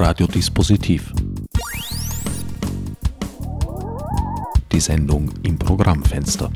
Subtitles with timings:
[0.00, 1.12] Radiodispositiv.
[4.70, 6.52] Die Sendung im Programmfenster.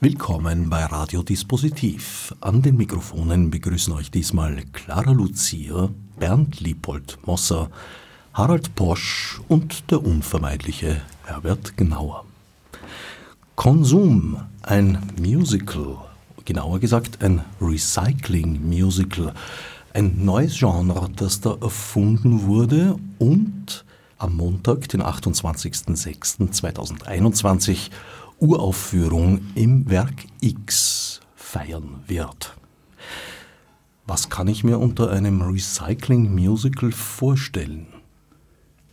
[0.00, 2.34] Willkommen bei Radiodispositiv.
[2.40, 7.70] An den Mikrofonen begrüßen euch diesmal Clara Lucia, Bernd Liepold Mosser,
[8.34, 12.24] Harald Posch und der unvermeidliche Herbert Gnauer.
[13.54, 15.98] Konsum, ein Musical,
[16.44, 19.34] genauer gesagt ein Recycling-Musical,
[19.94, 23.84] ein neues Genre, das da erfunden wurde und
[24.18, 27.90] am Montag, den 28.06.2021,
[28.38, 32.56] Uraufführung im Werk X feiern wird.
[34.06, 37.88] Was kann ich mir unter einem Recycling-Musical vorstellen?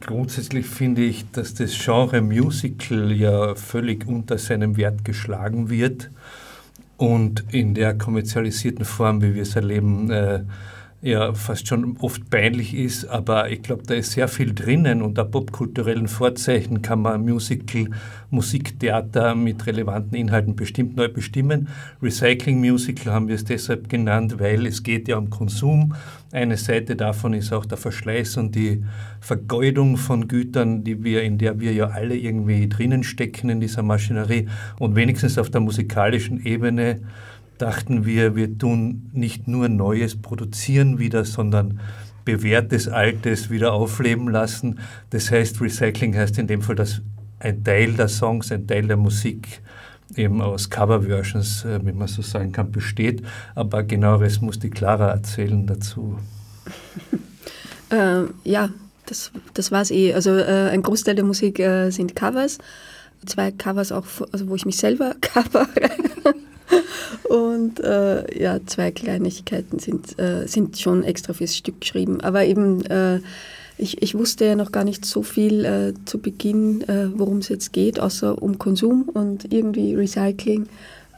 [0.01, 6.09] Grundsätzlich finde ich, dass das Genre Musical ja völlig unter seinem Wert geschlagen wird
[6.97, 10.43] und in der kommerzialisierten Form, wie wir es erleben, äh,
[11.01, 15.17] ja fast schon oft peinlich ist, aber ich glaube, da ist sehr viel drinnen und
[15.17, 17.87] der popkulturellen Vorzeichen kann man Musical,
[18.29, 21.69] Musiktheater mit relevanten Inhalten bestimmt neu bestimmen.
[22.01, 25.95] Recycling Musical haben wir es deshalb genannt, weil es geht ja um Konsum.
[26.33, 28.83] Eine Seite davon ist auch der Verschleiß und die
[29.21, 33.83] Vergeudung von Gütern, die wir, in der wir ja alle irgendwie drinnen stecken in dieser
[33.83, 34.47] Maschinerie
[34.79, 36.99] und wenigstens auf der musikalischen Ebene
[37.59, 41.79] dachten wir, wir tun nicht nur Neues produzieren wieder, sondern
[42.25, 44.79] bewährtes Altes wieder aufleben lassen.
[45.09, 47.01] Das heißt, Recycling heißt in dem Fall, dass
[47.39, 49.61] ein Teil der Songs, ein Teil der Musik
[50.15, 53.23] eben aus Coverversions, äh, wie man so sagen kann, besteht.
[53.55, 56.17] Aber genaueres muss die Clara erzählen dazu.
[57.91, 58.69] äh, ja,
[59.05, 60.13] das, das war es eh.
[60.13, 62.57] Also äh, ein Großteil der Musik äh, sind Covers.
[63.25, 65.67] Zwei Covers auch, also wo ich mich selber cover.
[67.23, 72.21] Und äh, ja, zwei Kleinigkeiten sind, äh, sind schon extra fürs Stück geschrieben.
[72.21, 73.19] Aber eben, äh,
[73.77, 77.49] ich, ich wusste ja noch gar nicht so viel äh, zu Beginn, äh, worum es
[77.49, 80.67] jetzt geht, außer um Konsum und irgendwie Recycling.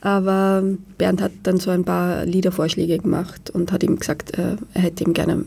[0.02, 0.64] Aber
[0.98, 5.04] Bernd hat dann so ein paar Liedervorschläge gemacht und hat ihm gesagt, äh, er hätte
[5.04, 5.46] ihm gerne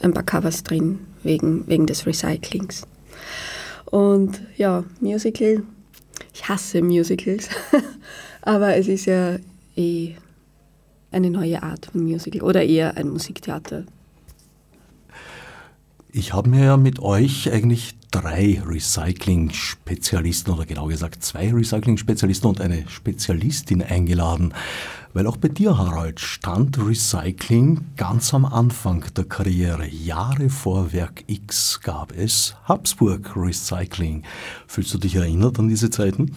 [0.00, 2.86] ein paar Covers drin wegen, wegen des Recyclings.
[3.86, 5.62] Und ja, Musical,
[6.32, 7.48] ich hasse Musicals.
[8.48, 9.36] Aber es ist ja
[9.76, 10.14] eh
[11.10, 13.84] eine neue Art von Musical oder eher ein Musiktheater.
[16.12, 22.62] Ich habe mir ja mit euch eigentlich drei Recycling-Spezialisten oder genau gesagt zwei Recycling-Spezialisten und
[22.62, 24.54] eine Spezialistin eingeladen,
[25.12, 29.86] weil auch bei dir, Harald, stand Recycling ganz am Anfang der Karriere.
[29.86, 34.22] Jahre vor Werk X gab es Habsburg Recycling.
[34.66, 36.34] Fühlst du dich erinnert an diese Zeiten?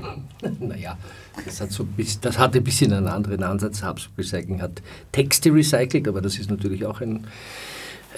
[0.60, 0.96] Naja,
[1.44, 1.86] das, hat so,
[2.20, 3.82] das hatte ein bisschen einen anderen Ansatz.
[3.82, 4.82] Habsburg Recycling hat
[5.12, 7.26] Texte recycelt, aber das ist natürlich auch ein,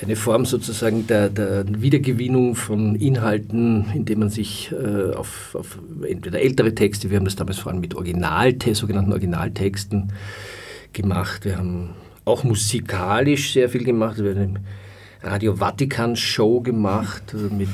[0.00, 6.40] eine Form sozusagen der, der, Wiedergewinnung von Inhalten, indem man sich äh, auf, auf, entweder
[6.40, 10.12] ältere Texte, wir haben das damals vor allem mit Original, sogenannten Originaltexten
[10.92, 11.44] gemacht.
[11.44, 11.90] Wir haben
[12.24, 14.18] auch musikalisch sehr viel gemacht.
[14.18, 14.58] Wir haben
[15.22, 17.68] Radio Vatikan Show gemacht äh, mit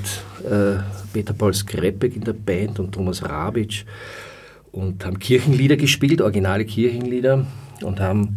[0.45, 3.85] äh, Peter Paul Skrepek in der Band und Thomas Rabitsch
[4.73, 7.47] und haben Kirchenlieder gespielt, originale Kirchenlieder
[7.83, 8.37] und haben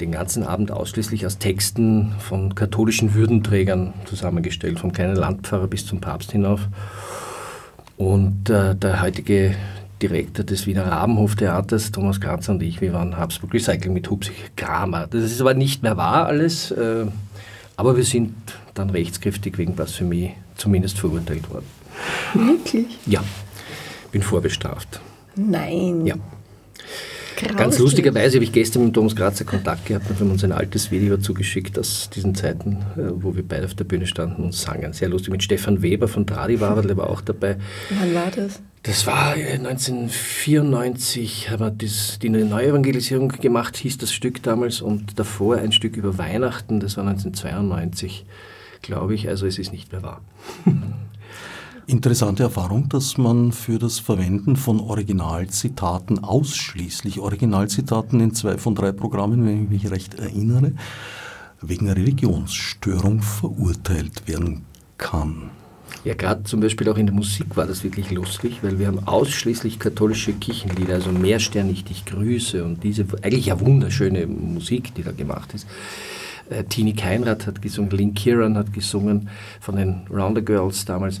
[0.00, 6.00] den ganzen Abend ausschließlich aus Texten von katholischen Würdenträgern zusammengestellt, vom kleinen Landpfarrer bis zum
[6.00, 6.68] Papst hinauf.
[7.96, 9.54] Und äh, der heutige
[10.02, 15.06] Direktor des Wiener Rabenhoftheaters, Thomas Kranzer und ich, wir waren Habsburg Recycling mit Hubsig Kramer.
[15.06, 16.70] Das ist aber nicht mehr wahr alles.
[16.70, 17.06] Äh,
[17.76, 18.34] aber wir sind
[18.74, 21.66] dann rechtskräftig wegen Blasphemie zumindest verurteilt worden.
[22.34, 22.98] Wirklich?
[23.06, 23.22] Ja,
[24.12, 25.00] bin vorbestraft.
[25.34, 26.06] Nein.
[26.06, 26.16] Ja.
[27.36, 27.56] Grauslich.
[27.58, 30.52] Ganz lustigerweise habe ich gestern mit Thomas Grazer Kontakt gehabt und wir haben uns ein
[30.52, 34.54] altes Video zugeschickt aus diesen Zeiten, äh, wo wir beide auf der Bühne standen und
[34.54, 34.94] sangen.
[34.94, 35.32] Sehr lustig.
[35.32, 37.58] Mit Stefan Weber von Tradivar, der war auch dabei.
[37.90, 38.62] Wann war das?
[38.86, 45.72] Das war 1994, haben wir die Neuevangelisierung gemacht, hieß das Stück damals, und davor ein
[45.72, 48.24] Stück über Weihnachten, das war 1992,
[48.82, 50.20] glaube ich, also es ist nicht mehr wahr.
[51.88, 58.92] Interessante Erfahrung, dass man für das Verwenden von Originalzitaten, ausschließlich Originalzitaten in zwei von drei
[58.92, 60.70] Programmen, wenn ich mich recht erinnere,
[61.60, 64.64] wegen Religionsstörung verurteilt werden
[64.96, 65.50] kann.
[66.06, 69.08] Ja, gerade zum Beispiel auch in der Musik war das wirklich lustig, weil wir haben
[69.08, 75.10] ausschließlich katholische Kirchenlieder, also Mehrsternig dich grüße und diese eigentlich ja wunderschöne Musik, die da
[75.10, 75.66] gemacht ist.
[76.48, 81.20] Äh, Tini Keinrad hat gesungen, Lynn Kieran hat gesungen von den Rounder Girls damals.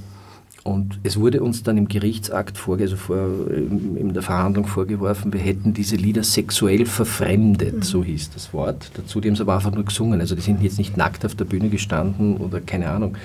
[0.62, 5.40] Und es wurde uns dann im Gerichtsakt vor, also vor, in der Verhandlung vorgeworfen, wir
[5.40, 7.82] hätten diese Lieder sexuell verfremdet, mhm.
[7.82, 8.92] so hieß das Wort.
[8.94, 10.20] Dazu die haben sie aber einfach nur gesungen.
[10.20, 13.16] Also die sind jetzt nicht nackt auf der Bühne gestanden oder keine Ahnung.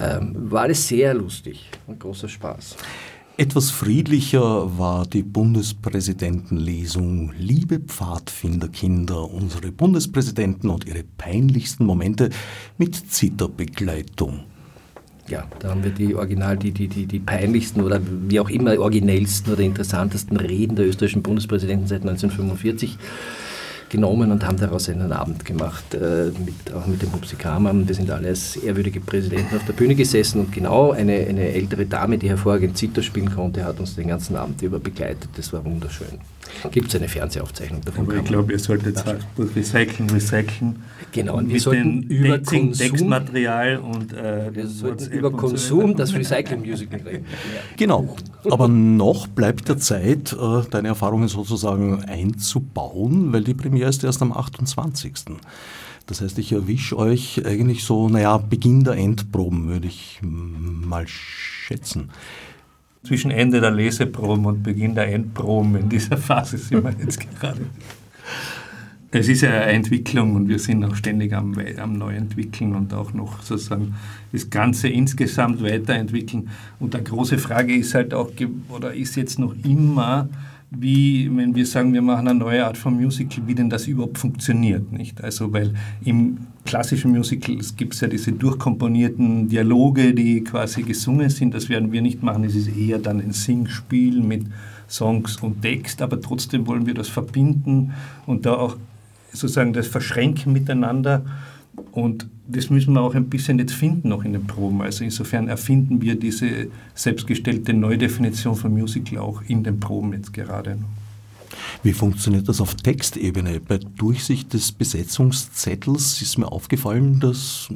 [0.00, 2.76] Ähm, war alles sehr lustig und großer Spaß.
[3.36, 7.32] Etwas friedlicher war die Bundespräsidentenlesung.
[7.38, 12.30] Liebe Pfadfinderkinder, unsere Bundespräsidenten und ihre peinlichsten Momente
[12.76, 14.40] mit Zitterbegleitung.
[15.28, 18.78] Ja, da haben wir die original, die, die, die, die peinlichsten oder wie auch immer
[18.78, 22.98] originellsten oder interessantesten Reden der österreichischen Bundespräsidenten seit 1945
[23.90, 27.74] genommen und haben daraus einen Abend gemacht, äh, mit, auch mit dem Hupsi Kramer.
[27.86, 31.84] Wir sind alle als ehrwürdige Präsidenten auf der Bühne gesessen und genau eine, eine ältere
[31.84, 35.28] Dame, die hervorragend Zither spielen konnte, hat uns den ganzen Abend über begleitet.
[35.36, 36.20] Das war wunderschön.
[36.70, 38.06] Gibt es eine Fernsehaufzeichnung davon?
[38.06, 40.82] Aber ich glaube, ihr solltet es recyceln, recyceln.
[41.12, 46.14] Genau, und wir sollten über Konsum, Textmaterial und äh, wir sollten über Konsum so das
[46.14, 47.24] Recycling Musical reden.
[47.76, 48.16] Genau,
[48.48, 54.22] aber noch bleibt der Zeit, äh, deine Erfahrungen sozusagen einzubauen, weil die Premiere ist erst
[54.22, 55.12] am 28.
[56.06, 62.10] Das heißt, ich erwische euch eigentlich so, naja, Beginn der Endproben, würde ich mal schätzen.
[63.04, 67.60] Zwischen Ende der Leseproben und Beginn der Endproben in dieser Phase sind wir jetzt gerade.
[69.12, 73.12] Es ist ja eine Entwicklung und wir sind auch ständig am, am Neuentwickeln und auch
[73.12, 73.94] noch sozusagen
[74.30, 76.48] das Ganze insgesamt weiterentwickeln.
[76.78, 78.30] Und die große Frage ist halt auch,
[78.68, 80.28] oder ist jetzt noch immer,
[80.70, 84.18] wie, wenn wir sagen, wir machen eine neue Art von Musical, wie denn das überhaupt
[84.18, 85.22] funktioniert, nicht?
[85.24, 85.74] Also, weil
[86.04, 91.90] im klassischen Musical gibt es ja diese durchkomponierten Dialoge, die quasi gesungen sind, das werden
[91.90, 94.46] wir nicht machen, es ist eher dann ein Singspiel mit
[94.88, 97.92] Songs und Text, aber trotzdem wollen wir das verbinden
[98.26, 98.76] und da auch
[99.32, 101.24] sozusagen das verschränken miteinander
[101.92, 104.82] und das müssen wir auch ein bisschen jetzt finden noch in den Proben.
[104.82, 110.78] Also insofern erfinden wir diese selbstgestellte Neudefinition von Musical auch in den Proben jetzt gerade.
[111.82, 113.60] Wie funktioniert das auf Textebene?
[113.60, 117.68] Bei Durchsicht des Besetzungszettels ist mir aufgefallen, dass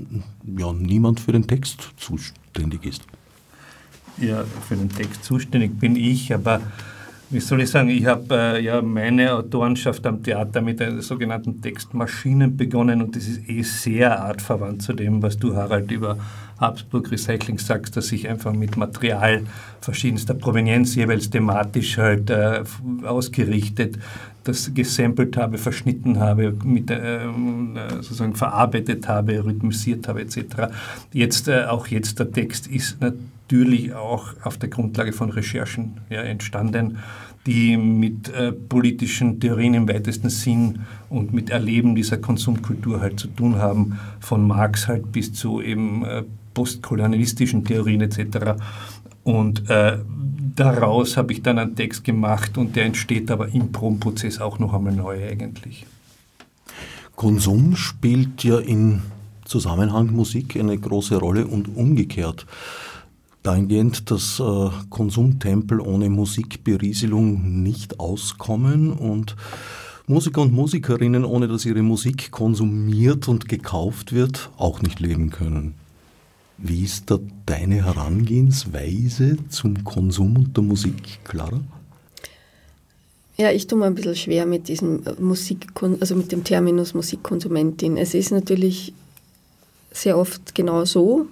[0.59, 3.03] ja, niemand für den Text zuständig ist.
[4.19, 6.61] Ja, für den Text zuständig bin ich, aber
[7.35, 11.61] wie soll ich sagen, ich habe äh, ja meine Autorenschaft am Theater mit den sogenannten
[11.61, 16.17] Textmaschinen begonnen und das ist eh sehr artverwandt zu dem, was du, Harald, über
[16.61, 19.43] Habsburg Recycling sagst, dass ich einfach mit Material
[19.81, 22.63] verschiedenster Provenienz jeweils thematisch halt äh,
[23.05, 23.99] ausgerichtet,
[24.45, 27.19] das gesampelt habe, verschnitten habe, mit, äh,
[27.97, 30.69] sozusagen verarbeitet habe, rhythmisiert habe etc.
[31.13, 36.23] Jetzt, äh, auch jetzt der Text ist natürlich auch auf der Grundlage von Recherchen ja,
[36.23, 36.99] entstanden
[37.47, 40.81] die mit äh, politischen Theorien im weitesten Sinn
[41.11, 46.05] und mit Erleben dieser Konsumkultur halt zu tun haben, von Marx halt bis zu eben
[46.05, 46.23] äh,
[46.55, 48.63] postkolonialistischen Theorien etc.
[49.25, 49.99] Und äh,
[50.55, 54.73] daraus habe ich dann einen Text gemacht und der entsteht aber im Probenprozess auch noch
[54.73, 55.85] einmal neu eigentlich.
[57.17, 59.03] Konsum spielt ja in
[59.45, 62.47] Zusammenhang Musik eine große Rolle und umgekehrt
[63.45, 69.37] dahingehend, dass äh, Konsumtempel ohne Musikberieselung nicht auskommen und
[70.07, 75.75] Musiker und Musikerinnen, ohne dass ihre Musik konsumiert und gekauft wird, auch nicht leben können.
[76.59, 81.61] Wie ist da deine Herangehensweise zum Konsum und der Musik, Clara?
[83.37, 85.67] Ja, ich tue mir ein bisschen schwer mit diesem Musik,
[86.01, 87.97] also mit dem Terminus Musikkonsumentin.
[87.97, 88.95] Es ist natürlich
[89.91, 91.27] sehr oft genau so,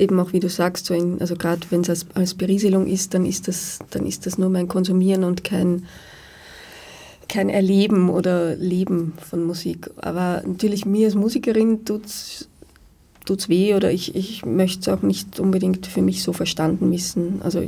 [0.00, 3.14] eben auch wie du sagst, so in, also gerade wenn es als, als Berieselung ist,
[3.14, 5.84] dann ist das, dann ist das nur mein Konsumieren und kein,
[7.28, 9.90] kein Erleben oder Leben von Musik.
[9.96, 12.48] Aber natürlich mir als Musikerin tut es
[13.48, 17.40] weh oder ich, ich möchte es auch nicht unbedingt für mich so verstanden wissen.
[17.42, 17.62] Also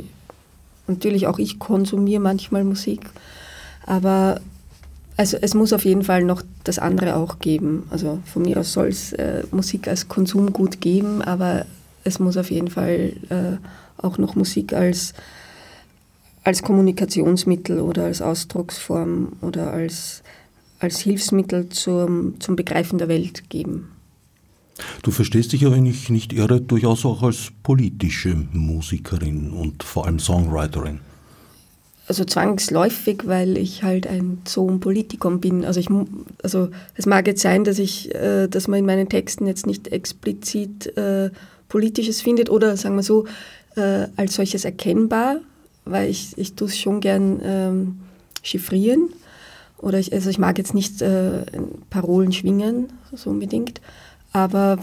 [0.87, 3.01] natürlich auch ich konsumiere manchmal Musik,
[3.85, 4.41] aber
[5.15, 7.83] also es muss auf jeden Fall noch das andere auch geben.
[7.91, 11.65] Also von mir aus soll es äh, Musik als Konsumgut geben, aber
[12.03, 13.57] es muss auf jeden Fall äh,
[13.97, 15.13] auch noch Musik als,
[16.43, 20.23] als Kommunikationsmittel oder als Ausdrucksform oder als,
[20.79, 23.89] als Hilfsmittel zum, zum Begreifen der Welt geben.
[25.03, 30.05] Du verstehst dich ja, wenn ich nicht irre, durchaus auch als politische Musikerin und vor
[30.05, 30.99] allem Songwriterin.
[32.05, 35.63] Also zwangsläufig, weil ich halt ein Zoom Politikum bin.
[35.63, 35.87] Also, ich,
[36.43, 39.87] also es mag jetzt sein, dass ich, äh, dass man in meinen Texten jetzt nicht
[39.87, 41.29] explizit äh,
[41.73, 43.25] Politisches findet oder sagen wir so,
[43.75, 45.37] äh, als solches erkennbar,
[45.85, 47.99] weil ich, ich tue es schon gern ähm,
[48.43, 49.09] chiffrieren.
[49.79, 51.43] Oder ich, also ich mag jetzt nicht äh,
[51.89, 53.81] Parolen schwingen, so unbedingt.
[54.33, 54.77] Aber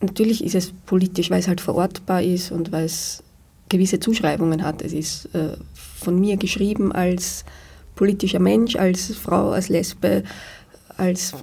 [0.00, 3.24] natürlich ist es politisch, weil es halt verortbar ist und weil es
[3.68, 4.82] gewisse Zuschreibungen hat.
[4.82, 7.44] Es ist äh, von mir geschrieben als
[7.96, 10.22] politischer Mensch, als Frau, als Lesbe,
[10.96, 11.34] als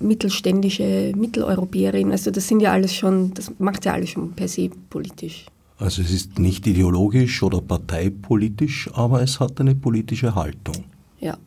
[0.00, 2.12] mittelständische Mitteleuropäerin.
[2.12, 5.46] Also das sind ja alles schon, das macht ja alles schon per se politisch.
[5.78, 10.84] Also es ist nicht ideologisch oder parteipolitisch, aber es hat eine politische Haltung.
[11.20, 11.38] Ja.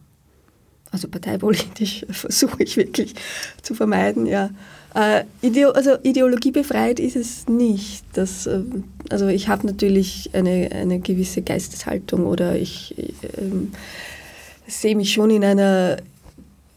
[0.91, 3.13] Also parteipolitisch versuche ich wirklich
[3.61, 4.49] zu vermeiden, ja.
[4.93, 8.03] Äh, Ideo also ideologiebefreit ist es nicht.
[8.13, 8.61] Das, äh,
[9.09, 13.07] also ich habe natürlich eine, eine gewisse Geisteshaltung oder ich äh,
[14.67, 15.97] sehe mich schon in einer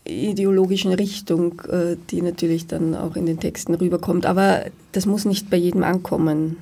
[0.06, 4.26] ideologischen Richtung, äh, die natürlich dann auch in den Texten rüberkommt.
[4.26, 6.56] Aber das muss nicht bei jedem ankommen.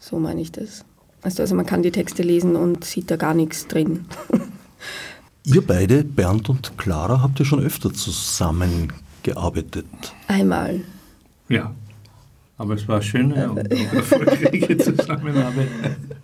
[0.00, 0.84] So meine ich das.
[1.22, 4.06] Also, also man kann die Texte lesen und sieht da gar nichts drin.
[5.44, 9.86] Ihr beide, Bernd und Clara, habt ja schon öfter zusammengearbeitet.
[10.26, 10.82] Einmal.
[11.48, 11.74] Ja,
[12.58, 15.68] aber es war schöne und erfolgreiche Zusammenarbeit.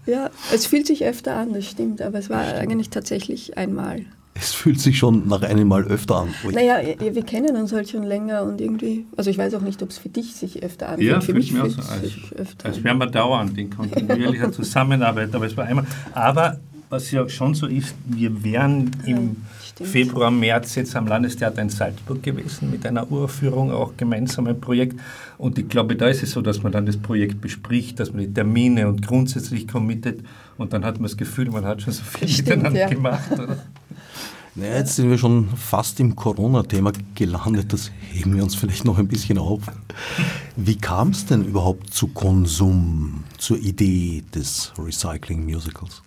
[0.05, 4.05] Ja, es fühlt sich öfter an, das stimmt, aber es war eigentlich tatsächlich einmal.
[4.37, 6.35] Es fühlt sich schon nach einem Mal öfter an.
[6.45, 6.53] Ui.
[6.53, 9.91] Naja, wir kennen uns halt schon länger und irgendwie, also ich weiß auch nicht, ob
[9.91, 11.11] es für dich sich öfter anfühlt.
[11.11, 15.47] Ja, für mich fühlt es sich öfter Als wären wir dauernd in kontinuierlicher Zusammenarbeit, aber
[15.47, 15.87] es war einmal.
[16.13, 19.37] Aber was ja schon so ist, wir wären im
[19.79, 24.61] ja, Februar, März jetzt am Landestheater in Salzburg gewesen mit einer Uraufführung, auch gemeinsam ein
[24.61, 25.01] Projekt.
[25.39, 28.23] Und ich glaube, da ist es so, dass man dann das Projekt bespricht, dass man
[28.23, 30.21] die Termine und grundsätzlich committet
[30.57, 32.89] und dann hat man das Gefühl, man hat schon so viel Stimmt, miteinander ja.
[32.89, 33.33] gemacht.
[33.33, 33.59] Oder?
[34.57, 37.73] Naja, jetzt sind wir schon fast im Corona-Thema gelandet.
[37.73, 39.63] Das heben wir uns vielleicht noch ein bisschen auf.
[40.57, 46.03] Wie kam es denn überhaupt zu Konsum, zur Idee des Recycling-Musicals?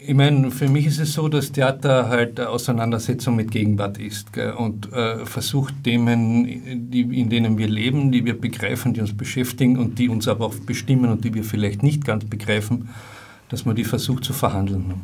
[0.00, 4.52] Ich meine, für mich ist es so, dass Theater halt Auseinandersetzung mit Gegenwart ist gell,
[4.52, 6.44] und äh, versucht Themen,
[6.92, 10.46] die, in denen wir leben, die wir begreifen, die uns beschäftigen und die uns aber
[10.46, 12.90] auch bestimmen und die wir vielleicht nicht ganz begreifen,
[13.48, 14.94] dass man die versucht zu verhandeln.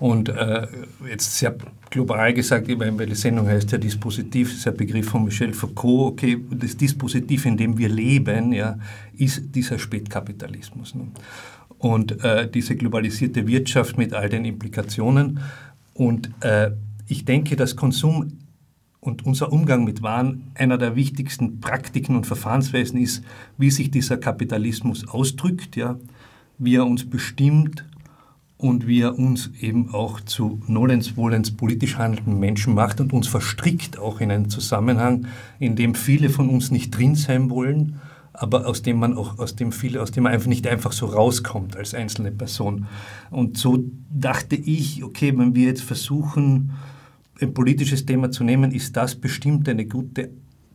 [0.00, 0.66] Und äh,
[1.10, 1.56] jetzt sehr
[1.90, 6.38] global gesagt, weil die Sendung heißt ja Dispositiv, ist ein Begriff von Michel Foucault, okay,
[6.50, 8.78] das Dispositiv, in dem wir leben, ja,
[9.16, 10.94] ist dieser Spätkapitalismus.
[10.94, 11.08] Ne?
[11.78, 15.40] Und äh, diese globalisierte Wirtschaft mit all den Implikationen.
[15.94, 16.70] Und äh,
[17.08, 18.38] ich denke, dass Konsum
[19.00, 23.24] und unser Umgang mit Waren einer der wichtigsten Praktiken und Verfahrensweisen ist,
[23.56, 25.98] wie sich dieser Kapitalismus ausdrückt, ja,
[26.58, 27.84] wie er uns bestimmt
[28.58, 33.28] und wie er uns eben auch zu nolens wohlens politisch handelnden Menschen macht und uns
[33.28, 35.26] verstrickt auch in einen Zusammenhang,
[35.60, 38.00] in dem viele von uns nicht drin sein wollen,
[38.32, 41.06] aber aus dem man auch, aus dem viele, aus dem man einfach nicht einfach so
[41.06, 42.86] rauskommt als einzelne Person.
[43.30, 46.72] Und so dachte ich, okay, wenn wir jetzt versuchen,
[47.40, 50.30] ein politisches Thema zu nehmen, ist das bestimmt eine gute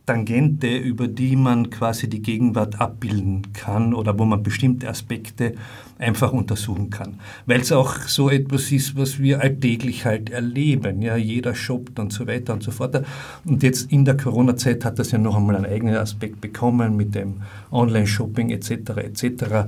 [0.06, 5.54] Tangente, über die man quasi die Gegenwart abbilden kann oder wo man bestimmte Aspekte
[5.98, 7.20] einfach untersuchen kann.
[7.46, 11.00] Weil es auch so etwas ist, was wir alltäglich halt erleben.
[11.00, 13.02] Ja, jeder shoppt und so weiter und so fort.
[13.46, 17.14] Und jetzt in der Corona-Zeit hat das ja noch einmal einen eigenen Aspekt bekommen mit
[17.14, 17.40] dem
[17.74, 18.70] Online-Shopping etc.
[18.96, 19.22] etc.
[19.22, 19.66] Äh,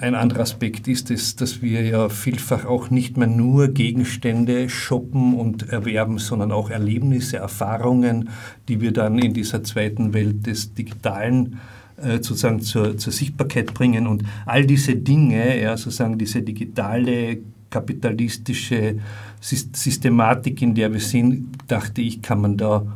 [0.00, 5.34] ein anderer Aspekt ist es, dass wir ja vielfach auch nicht mehr nur Gegenstände shoppen
[5.34, 8.30] und erwerben, sondern auch Erlebnisse, Erfahrungen,
[8.68, 11.60] die wir dann in dieser zweiten Welt des Digitalen
[11.98, 14.06] äh, sozusagen zur, zur, Sichtbarkeit bringen.
[14.06, 17.38] Und all diese Dinge, ja, sozusagen diese digitale,
[17.70, 18.96] kapitalistische
[19.40, 22.86] Systematik, in der wir sind, dachte ich, kann man da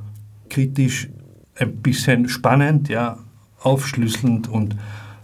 [0.49, 1.09] kritisch
[1.57, 3.19] ein bisschen spannend, ja,
[3.61, 4.77] aufschlüsselnd und,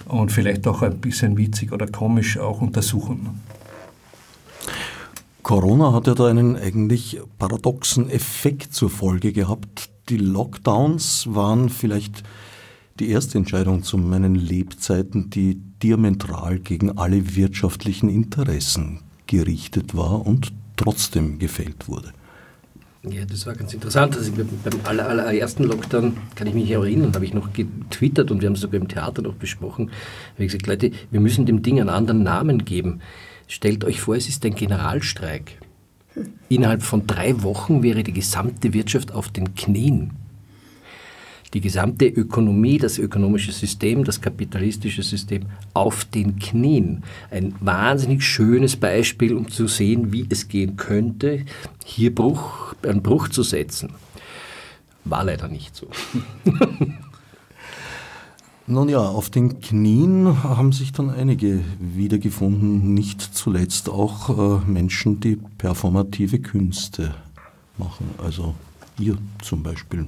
[0.07, 3.41] und vielleicht auch ein bisschen witzig oder komisch auch untersuchen.
[5.43, 9.91] Corona hat ja da einen eigentlich paradoxen Effekt zur Folge gehabt.
[10.09, 12.25] Die Lockdowns waren vielleicht
[12.99, 20.53] die erste Entscheidung zu meinen Lebzeiten, die diametral gegen alle wirtschaftlichen Interessen gerichtet war und
[20.77, 22.13] trotzdem gefällt wurde.
[23.03, 24.17] Ja, das war ganz interessant.
[24.17, 28.49] Also beim aller, allerersten Lockdown, kann ich mich erinnern, habe ich noch getwittert und wir
[28.49, 29.91] haben es sogar im Theater noch besprochen.
[30.35, 33.01] habe ich gesagt, Leute, wir müssen dem Ding einen anderen Namen geben.
[33.47, 35.59] Stellt euch vor, es ist ein Generalstreik.
[36.49, 40.13] Innerhalb von drei Wochen wäre die gesamte Wirtschaft auf den Knien
[41.55, 45.43] die gesamte Ökonomie, das ökonomische System, das kapitalistische System
[45.75, 47.03] auf den Knien.
[47.31, 51.45] Ein wahnsinnig schönes Beispiel, um zu sehen, wie es gehen könnte,
[51.85, 53.91] hier Bruch, einen Bruch zu setzen.
[55.05, 55.89] War leider nicht so.
[58.69, 65.21] Nun ja, auf den Knien haben sich dann einige wiedergefunden, nicht zuletzt auch äh, Menschen,
[65.21, 67.15] die performative Künste
[67.79, 68.57] machen, also
[68.99, 70.07] ihr zum Beispiel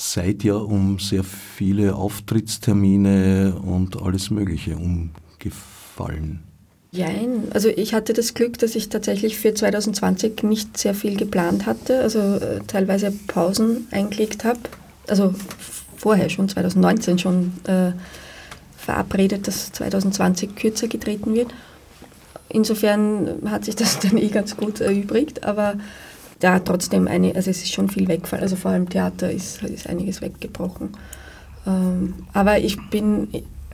[0.00, 4.76] seid ja um sehr viele Auftrittstermine und alles Mögliche
[5.38, 6.40] wegfallen?
[6.92, 11.66] Nein, also ich hatte das Glück, dass ich tatsächlich für 2020 nicht sehr viel geplant
[11.66, 14.58] hatte, also äh, teilweise Pausen eingelegt habe.
[15.06, 15.34] Also
[15.96, 17.92] vorher schon, 2019 schon äh,
[18.76, 21.54] verabredet, dass 2020 kürzer getreten wird.
[22.48, 25.74] Insofern hat sich das dann eh ganz gut erübrigt, aber
[26.42, 28.42] ja, trotzdem, eine, also es ist schon viel weggefallen.
[28.42, 30.90] Also vor allem Theater ist, ist einiges weggebrochen.
[31.66, 33.28] Ähm, aber ich bin,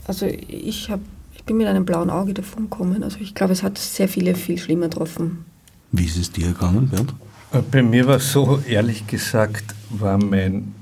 [0.07, 1.03] also ich habe
[1.47, 3.03] bin mit einem blauen Auge davon gekommen.
[3.03, 5.45] Also ich glaube, es hat sehr viele viel schlimmer getroffen.
[5.93, 7.15] Wie ist es dir gegangen, Bernd?
[7.53, 10.75] Äh, bei mir war so, ehrlich gesagt, war mein,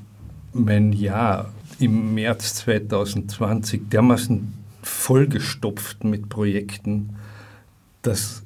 [0.53, 7.17] mein Jahr im März 2020 dermaßen vollgestopft mit Projekten,
[8.03, 8.43] dass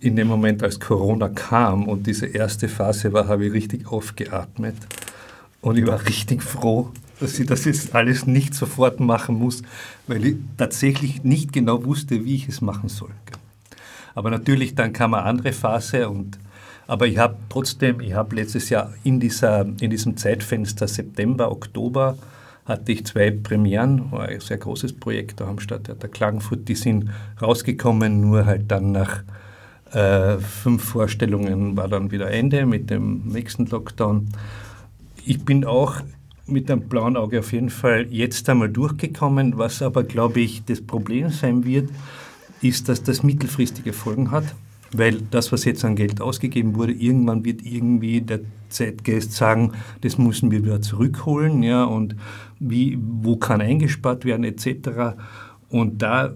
[0.00, 4.76] in dem Moment, als Corona kam und diese erste Phase war, habe ich richtig aufgeatmet.
[5.60, 9.62] Und ich war richtig froh, dass ich das jetzt alles nicht sofort machen muss,
[10.06, 13.10] weil ich tatsächlich nicht genau wusste, wie ich es machen soll.
[14.14, 16.38] Aber natürlich, dann kam eine andere Phase und
[16.88, 22.16] aber ich habe trotzdem, ich habe letztes Jahr in, dieser, in diesem Zeitfenster September, Oktober,
[22.64, 27.10] hatte ich zwei Premieren, war ein sehr großes Projekt da am Stadttheater Klagenfurt, die sind
[27.40, 29.22] rausgekommen, nur halt dann nach
[29.96, 34.28] äh, fünf Vorstellungen war dann wieder Ende mit dem nächsten Lockdown.
[35.24, 36.02] Ich bin auch
[36.46, 39.56] mit einem blauen Auge auf jeden Fall jetzt einmal durchgekommen.
[39.56, 41.88] Was aber, glaube ich, das Problem sein wird,
[42.60, 44.54] ist, dass das mittelfristige Folgen hat.
[44.92, 49.72] Weil das, was jetzt an Geld ausgegeben wurde, irgendwann wird irgendwie der Zeitgeist sagen,
[50.02, 52.16] das müssen wir wieder zurückholen, ja, und
[52.60, 55.16] wie, wo kann eingespart werden, etc.
[55.70, 56.34] Und da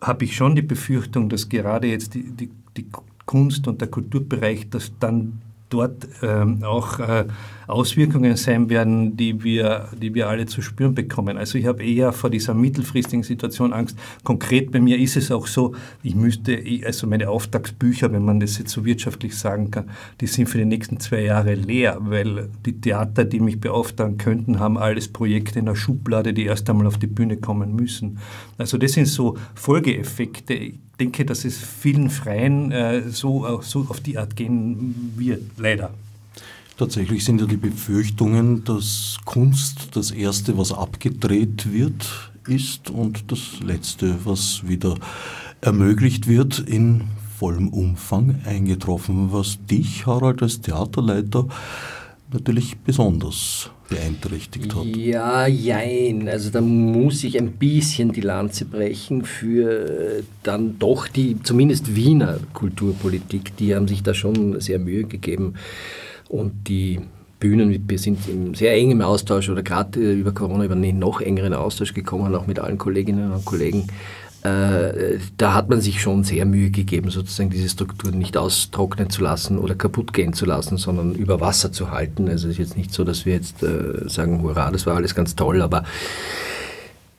[0.00, 2.86] habe ich schon die Befürchtung, dass gerade jetzt die, die, die
[3.26, 7.26] Kunst- und der Kulturbereich, dass dann dort ähm, auch äh,
[7.70, 11.38] Auswirkungen sein werden, die wir, die wir alle zu spüren bekommen.
[11.38, 13.96] Also ich habe eher vor dieser mittelfristigen Situation Angst.
[14.24, 18.58] Konkret bei mir ist es auch so, ich müsste, also meine Auftragsbücher, wenn man das
[18.58, 22.80] jetzt so wirtschaftlich sagen kann, die sind für die nächsten zwei Jahre leer, weil die
[22.80, 26.98] Theater, die mich beauftragen könnten, haben alles Projekte in der Schublade, die erst einmal auf
[26.98, 28.18] die Bühne kommen müssen.
[28.58, 30.54] Also das sind so Folgeeffekte.
[30.54, 35.90] Ich denke, dass es vielen Freien äh, so, so auf die Art gehen wird, leider.
[36.80, 43.60] Tatsächlich sind ja die Befürchtungen, dass Kunst das Erste, was abgedreht wird, ist und das
[43.62, 44.94] Letzte, was wieder
[45.60, 47.02] ermöglicht wird, in
[47.36, 51.48] vollem Umfang eingetroffen, was dich, Harald, als Theaterleiter
[52.32, 54.86] natürlich besonders beeinträchtigt hat.
[54.86, 56.30] Ja, jein.
[56.30, 62.40] Also da muss ich ein bisschen die Lanze brechen für dann doch die, zumindest Wiener
[62.54, 65.56] Kulturpolitik, die haben sich da schon sehr Mühe gegeben
[66.30, 67.00] und die
[67.38, 71.54] Bühnen, wir sind in sehr engem Austausch oder gerade über Corona über einen noch engeren
[71.54, 73.86] Austausch gekommen, auch mit allen Kolleginnen und Kollegen.
[74.42, 79.22] Äh, da hat man sich schon sehr Mühe gegeben, sozusagen diese Strukturen nicht austrocknen zu
[79.22, 82.28] lassen oder kaputt gehen zu lassen, sondern über Wasser zu halten.
[82.28, 85.14] Also es ist jetzt nicht so, dass wir jetzt äh, sagen, hurra, das war alles
[85.14, 85.84] ganz toll, aber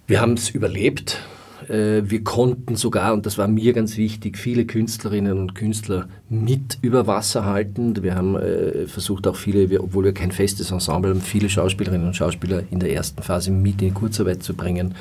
[0.08, 4.66] wir haben es überlebt äh, wir konnten sogar, und das war mir ganz wichtig, viele
[4.66, 8.02] Künstlerinnen und Künstler mit über Wasser halten.
[8.02, 12.16] Wir haben äh, versucht auch viele, obwohl wir kein festes Ensemble haben, viele Schauspielerinnen und
[12.16, 14.96] Schauspieler in der ersten Phase mit in Kurzarbeit zu bringen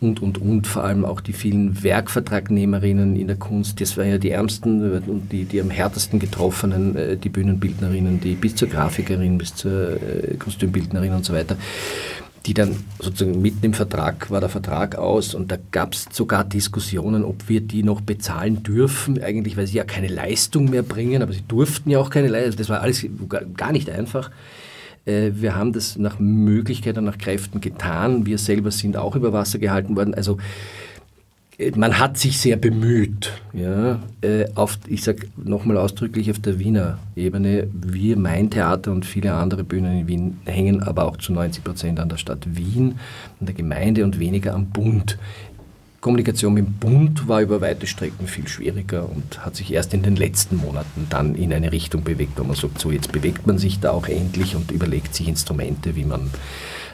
[0.00, 3.80] und, und, und vor allem auch die vielen Werkvertragnehmerinnen in der Kunst.
[3.80, 8.34] Das waren ja die ärmsten und die, die am härtesten getroffenen, äh, die Bühnenbildnerinnen, die
[8.34, 9.98] bis zur Grafikerin, bis zur
[10.38, 11.56] Kostümbildnerin und so weiter
[12.46, 16.44] die dann sozusagen mitten im Vertrag war der Vertrag aus und da gab es sogar
[16.44, 21.22] Diskussionen, ob wir die noch bezahlen dürfen, eigentlich weil sie ja keine Leistung mehr bringen,
[21.22, 23.06] aber sie durften ja auch keine Leistung, das war alles
[23.56, 24.30] gar nicht einfach.
[25.04, 28.26] Äh, wir haben das nach Möglichkeit und nach Kräften getan.
[28.26, 30.14] Wir selber sind auch über Wasser gehalten worden.
[30.14, 30.38] Also
[31.76, 33.32] man hat sich sehr bemüht.
[33.52, 39.04] Ja, äh, auf, ich sage nochmal ausdrücklich auf der Wiener Ebene, wir, mein Theater und
[39.04, 42.98] viele andere Bühnen in Wien hängen aber auch zu 90 Prozent an der Stadt Wien,
[43.40, 45.18] an der Gemeinde und weniger am Bund.
[46.00, 50.02] Kommunikation mit dem Bund war über weite Strecken viel schwieriger und hat sich erst in
[50.02, 53.58] den letzten Monaten dann in eine Richtung bewegt, wo man sagt, so jetzt bewegt man
[53.58, 56.30] sich da auch endlich und überlegt sich Instrumente, wie man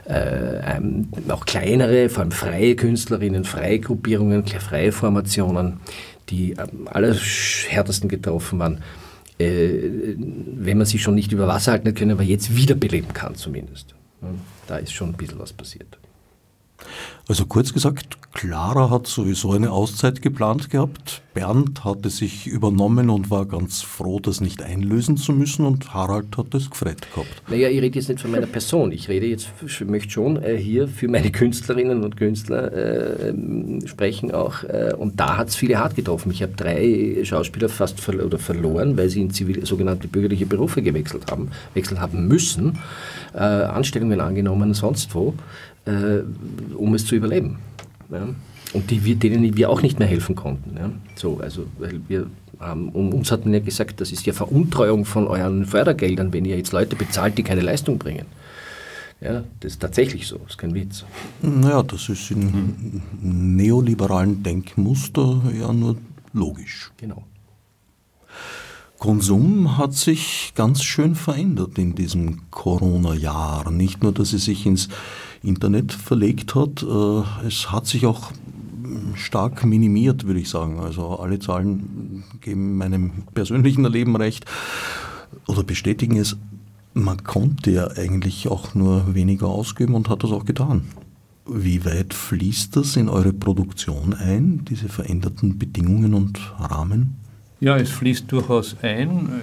[0.09, 5.81] äh, ähm, auch kleinere, vor allem freie Künstlerinnen, freie Gruppierungen, freie Formationen,
[6.29, 8.83] die am allerhärtesten getroffen waren,
[9.39, 13.95] äh, wenn man sie schon nicht über Wasser halten können, aber jetzt wiederbeleben kann zumindest.
[14.67, 15.97] Da ist schon ein bisschen was passiert.
[17.29, 21.23] Also kurz gesagt, Clara hat sowieso eine Auszeit geplant gehabt.
[21.35, 26.37] Bernd hatte sich übernommen und war ganz froh, das nicht einlösen zu müssen und Harald
[26.37, 27.43] hat es gefreut gehabt.
[27.49, 28.93] Naja, ich rede jetzt nicht von meiner Person.
[28.93, 33.35] Ich rede jetzt, ich möchte schon äh, hier für meine Künstlerinnen und Künstler äh,
[33.87, 34.63] sprechen auch.
[34.65, 36.31] Äh, und da hat es viele hart getroffen.
[36.31, 40.81] Ich habe drei Schauspieler fast ver oder verloren, weil sie in zivil, sogenannte bürgerliche Berufe
[40.81, 42.79] gewechselt haben, wechseln haben müssen,
[43.35, 45.35] äh, Anstellungen angenommen, sonst wo
[45.87, 46.23] äh,
[46.75, 47.59] um es zu überleben.
[48.11, 48.29] Ja?
[48.73, 50.77] Und die, denen wir auch nicht mehr helfen konnten.
[50.77, 50.91] Ja?
[51.15, 52.27] So, also, weil wir
[52.61, 56.45] haben, um, uns hat man ja gesagt, das ist ja Veruntreuung von euren Fördergeldern, wenn
[56.45, 58.27] ihr jetzt Leute bezahlt, die keine Leistung bringen.
[59.21, 61.05] Ja, das ist tatsächlich so, das ist kein Witz.
[61.41, 65.97] Naja, das ist in neoliberalen Denkmuster ja nur
[66.35, 66.93] logisch.
[66.99, 67.25] Genau.
[68.99, 73.71] Konsum hat sich ganz schön verändert in diesem Corona-Jahr.
[73.71, 74.89] Nicht nur, dass es sich ins
[75.43, 76.83] Internet verlegt hat.
[76.83, 78.33] Äh, es hat sich auch
[79.15, 80.81] stark minimiert, würde ich sagen.
[80.81, 84.45] Also alle Zahlen geben meinem persönlichen Erleben recht
[85.47, 86.37] oder bestätigen es.
[86.95, 90.83] Man konnte ja eigentlich auch nur weniger ausgeben und hat das auch getan.
[91.47, 97.17] Wie weit fließt das in eure Produktion ein, diese veränderten Bedingungen und Rahmen?
[97.67, 99.43] Ja, es fließt durchaus ein.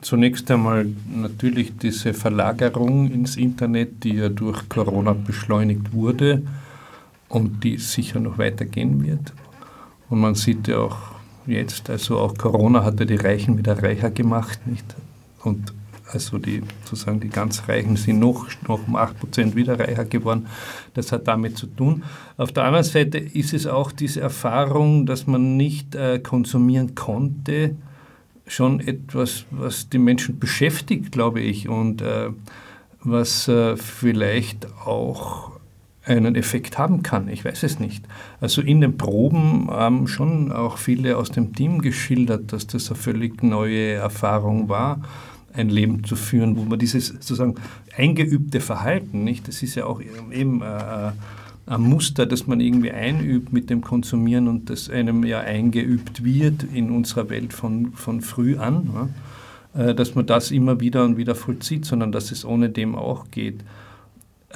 [0.00, 6.40] Zunächst einmal natürlich diese Verlagerung ins Internet, die ja durch Corona beschleunigt wurde
[7.28, 9.34] und die sicher noch weitergehen wird.
[10.08, 10.96] Und man sieht ja auch
[11.46, 14.96] jetzt, also auch Corona hat ja die Reichen wieder reicher gemacht, nicht?
[15.44, 15.74] Und
[16.12, 20.46] also die, sozusagen die ganz Reichen sind noch, noch um 8% wieder reicher geworden.
[20.94, 22.04] Das hat damit zu tun.
[22.36, 27.76] Auf der anderen Seite ist es auch diese Erfahrung, dass man nicht äh, konsumieren konnte,
[28.46, 32.28] schon etwas, was die Menschen beschäftigt, glaube ich, und äh,
[33.00, 35.56] was äh, vielleicht auch
[36.04, 37.28] einen Effekt haben kann.
[37.28, 38.04] Ich weiß es nicht.
[38.40, 42.96] Also in den Proben haben schon auch viele aus dem Team geschildert, dass das eine
[42.96, 45.00] völlig neue Erfahrung war
[45.56, 47.54] ein Leben zu führen, wo man dieses sozusagen
[47.96, 51.12] eingeübte Verhalten, nicht, das ist ja auch eben äh,
[51.66, 56.64] ein Muster, das man irgendwie einübt mit dem Konsumieren und das einem ja eingeübt wird
[56.72, 59.10] in unserer Welt von, von früh an,
[59.74, 63.30] äh, dass man das immer wieder und wieder vollzieht, sondern dass es ohne dem auch
[63.30, 63.64] geht.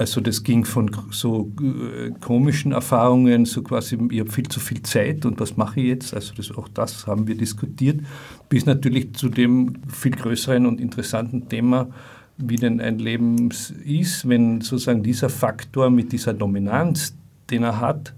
[0.01, 4.81] Also das ging von so äh, komischen Erfahrungen, so quasi, ich habe viel zu viel
[4.81, 6.15] Zeit und was mache ich jetzt?
[6.15, 8.01] Also das, auch das haben wir diskutiert,
[8.49, 11.91] bis natürlich zu dem viel größeren und interessanten Thema,
[12.39, 13.51] wie denn ein Leben
[13.85, 17.15] ist, wenn sozusagen dieser Faktor mit dieser Dominanz,
[17.51, 18.15] den er hat,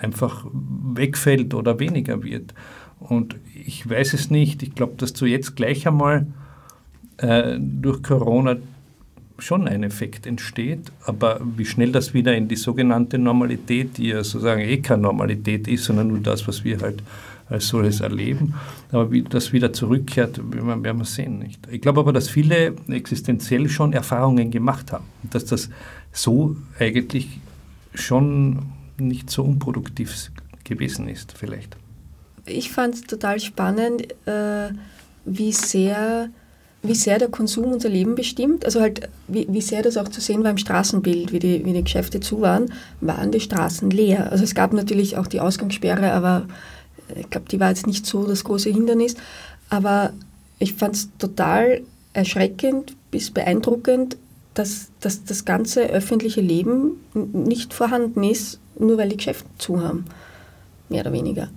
[0.00, 2.54] einfach wegfällt oder weniger wird.
[3.00, 3.36] Und
[3.66, 6.26] ich weiß es nicht, ich glaube, dass du jetzt gleich einmal
[7.18, 8.56] äh, durch Corona
[9.38, 14.24] schon ein Effekt entsteht, aber wie schnell das wieder in die sogenannte Normalität, die ja
[14.24, 17.02] sozusagen eh keine Normalität ist, sondern nur das, was wir halt
[17.48, 18.54] als solches erleben,
[18.90, 21.38] aber wie das wieder zurückkehrt, werden wir sehen.
[21.38, 21.66] Nicht?
[21.70, 25.70] Ich glaube aber, dass viele existenziell schon Erfahrungen gemacht haben, dass das
[26.12, 27.40] so eigentlich
[27.94, 28.66] schon
[28.98, 30.30] nicht so unproduktiv
[30.64, 31.76] gewesen ist, vielleicht.
[32.44, 34.70] Ich fand es total spannend, äh,
[35.24, 36.30] wie sehr
[36.82, 40.20] wie sehr der Konsum unser Leben bestimmt, also halt, wie, wie sehr das auch zu
[40.20, 44.30] sehen war im Straßenbild, wie die, wie die Geschäfte zu waren, waren die Straßen leer.
[44.30, 46.46] Also es gab natürlich auch die Ausgangssperre, aber
[47.16, 49.16] ich glaube, die war jetzt nicht so das große Hindernis.
[49.70, 50.12] Aber
[50.58, 54.16] ich fand es total erschreckend bis beeindruckend,
[54.54, 60.04] dass, dass das ganze öffentliche Leben nicht vorhanden ist, nur weil die Geschäfte zu haben.
[60.88, 61.48] Mehr oder weniger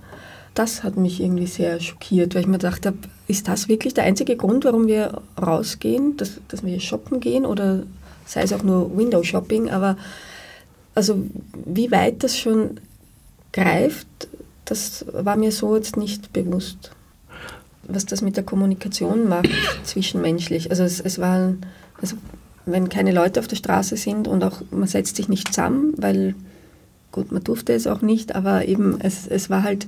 [0.54, 2.98] das hat mich irgendwie sehr schockiert, weil ich mir gedacht habe,
[3.32, 7.84] ist das wirklich der einzige Grund, warum wir rausgehen, dass, dass wir shoppen gehen oder
[8.26, 9.98] sei es auch nur Window Shopping, aber
[10.94, 11.24] also
[11.66, 12.80] wie weit das schon
[13.54, 14.08] greift,
[14.66, 16.92] das war mir so jetzt nicht bewusst.
[17.84, 19.50] Was das mit der Kommunikation macht
[19.84, 20.70] zwischenmenschlich.
[20.70, 21.56] Also es, es war,
[22.00, 22.16] also
[22.66, 26.36] wenn keine Leute auf der Straße sind und auch man setzt sich nicht zusammen, weil
[27.12, 29.88] gut, man durfte es auch nicht, aber eben es, es war halt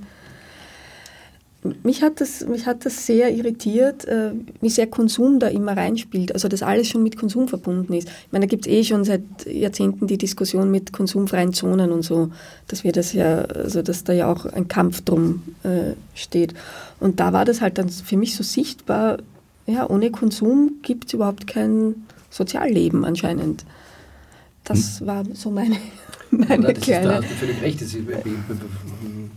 [1.83, 6.33] mich hat, das, mich hat das sehr irritiert, äh, wie sehr Konsum da immer reinspielt.
[6.33, 8.07] Also, dass alles schon mit Konsum verbunden ist.
[8.07, 12.03] Ich meine, da gibt es eh schon seit Jahrzehnten die Diskussion mit konsumfreien Zonen und
[12.03, 12.31] so,
[12.67, 16.53] dass wir das ja, also dass da ja auch ein Kampf drum äh, steht.
[16.99, 19.17] Und da war das halt dann für mich so sichtbar,
[19.65, 23.63] ja, ohne Konsum gibt es überhaupt kein Sozialleben anscheinend.
[24.63, 25.07] Das hm.
[25.07, 25.77] war so meine,
[26.37, 27.19] meine ja, kleine...
[27.19, 27.81] Ist, da völlig recht.
[27.81, 27.97] Ist,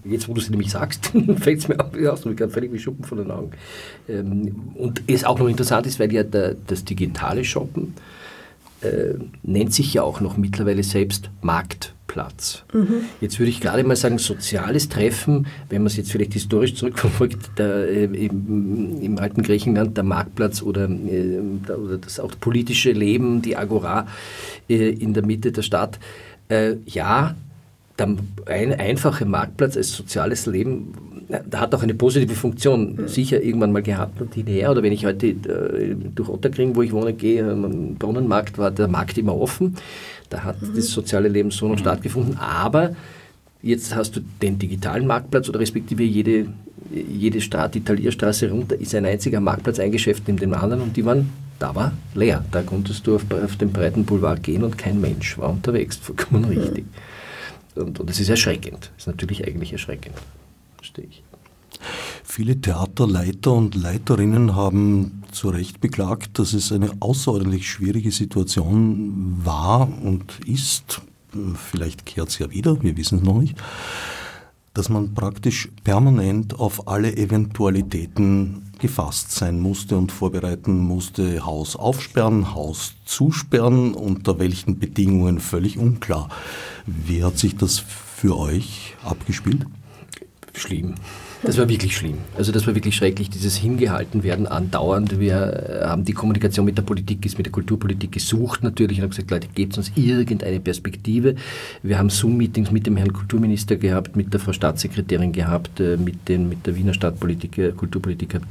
[0.05, 3.05] jetzt, wo du es nämlich sagst, fällt es mir auch aus, ich völlig wie Schuppen
[3.05, 3.51] von den Augen.
[4.09, 7.95] Ähm, und es auch noch interessant ist, weil ja der, das digitale Shoppen
[8.83, 12.63] äh, nennt sich ja auch noch mittlerweile selbst Marktplatz.
[12.73, 13.05] Mhm.
[13.21, 17.59] Jetzt würde ich gerade mal sagen, soziales Treffen, wenn man es jetzt vielleicht historisch zurückverfolgt,
[17.59, 21.41] der, äh, im, im, alten Griechenland der Marktplatz oder, äh,
[21.73, 24.07] oder das auch politische Leben, die Agora
[24.69, 25.99] äh, in der Mitte der Stadt.
[26.49, 27.35] Äh, ja,
[27.99, 28.09] der
[28.47, 30.95] ein, einfache Marktplatz als soziales Leben
[31.29, 33.09] da hat auch eine positive Funktion mhm.
[33.09, 34.71] sicher irgendwann mal gehabt und hinher.
[34.71, 38.89] Oder wenn ich heute äh, durch Otterkring, wo ich wohne, gehe, am Brunnenmarkt, war der
[38.89, 39.77] Markt immer offen.
[40.29, 40.75] Da hat mhm.
[40.75, 41.81] das soziale Leben so noch mhm.
[41.81, 42.37] stattgefunden.
[42.39, 42.95] Aber
[43.63, 46.47] jetzt hast du den digitalen Marktplatz oder respektive jede,
[46.93, 50.97] jede Stadt, die Talierstraße runter, ist ein einziger Marktplatz, ein Geschäft neben dem anderen und
[50.97, 52.45] die waren da war leer.
[52.51, 55.97] Da konntest du auf, auf den breiten Boulevard gehen und kein Mensch war unterwegs.
[56.03, 56.87] Vollkommen richtig.
[57.75, 58.91] Und, und das ist erschreckend.
[58.95, 60.15] Das ist natürlich eigentlich erschreckend.
[60.77, 61.23] Verstehe ich.
[62.25, 69.89] Viele Theaterleiter und Leiterinnen haben zu Recht beklagt, dass es eine außerordentlich schwierige Situation war
[70.03, 71.03] und ist.
[71.71, 73.57] Vielleicht kehrt es ja wieder, wir wissen es noch nicht
[74.77, 82.55] dass man praktisch permanent auf alle Eventualitäten gefasst sein musste und vorbereiten musste, Haus aufsperren,
[82.55, 86.29] Haus zusperren, unter welchen Bedingungen völlig unklar.
[86.85, 89.67] Wie hat sich das für euch abgespielt?
[90.53, 90.95] Schlimm.
[91.47, 92.19] Das war wirklich schlimm.
[92.37, 95.21] Also das war wirklich schrecklich, dieses hingehalten werden andauernd.
[95.21, 99.11] Wir äh, haben die Kommunikation mit der Politik, mit der Kulturpolitik gesucht natürlich und haben
[99.11, 101.37] gesagt, Leute, gebt uns irgendeine Perspektive.
[101.85, 106.29] Wir haben Zoom-Meetings mit dem Herrn Kulturminister gehabt, mit der Frau Staatssekretärin gehabt, äh, mit,
[106.29, 108.47] den, mit der Wiener Stadtpolitik, äh, Kulturpolitik gehabt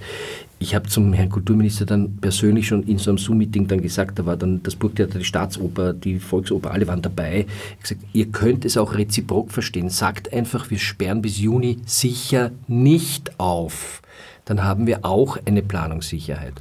[0.58, 4.26] ich habe zum Herrn Kulturminister dann persönlich schon in so einem Zoom-Meeting dann gesagt, da
[4.26, 7.46] war dann das Burgtheater, die Staatsoper, die Volksoper, alle waren dabei.
[7.76, 9.90] Ich gesagt, ihr könnt es auch reziprok verstehen.
[9.90, 12.85] Sagt einfach, wir sperren bis Juni sicher nicht
[13.38, 14.02] auf.
[14.46, 16.54] Dann haben wir auch eine Planungssicherheit.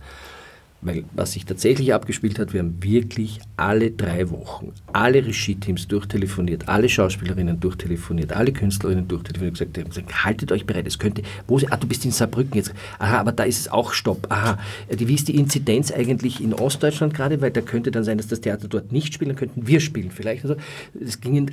[0.81, 6.69] Weil was sich tatsächlich abgespielt hat, wir haben wirklich alle drei Wochen alle Regie-Teams durchtelefoniert,
[6.69, 11.67] alle Schauspielerinnen durchtelefoniert, alle Künstlerinnen durchtelefoniert gesagt, gesagt, haltet euch bereit, es könnte, wo sie,
[11.71, 14.57] ah, du bist in Saarbrücken jetzt, aha, aber da ist es auch Stopp, aha,
[14.89, 18.41] wie ist die Inzidenz eigentlich in Ostdeutschland gerade, weil da könnte dann sein, dass das
[18.41, 20.45] Theater dort nicht spielen, könnten wir spielen vielleicht.
[20.45, 20.57] Also
[20.99, 21.51] es gingen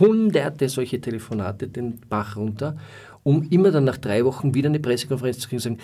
[0.00, 2.76] hunderte solche Telefonate den Bach runter,
[3.26, 5.78] um immer dann nach drei Wochen wieder eine Pressekonferenz zu kriegen und sagen,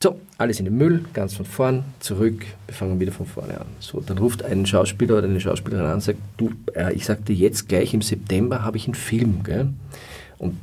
[0.00, 3.66] so, alles in den Müll, ganz von vorn, zurück, wir fangen wieder von vorne an.
[3.80, 7.32] So, dann ruft ein Schauspieler oder eine Schauspielerin an und sagt, du, äh, ich sagte
[7.32, 9.70] jetzt gleich im September habe ich einen Film, gell?
[10.38, 10.56] Und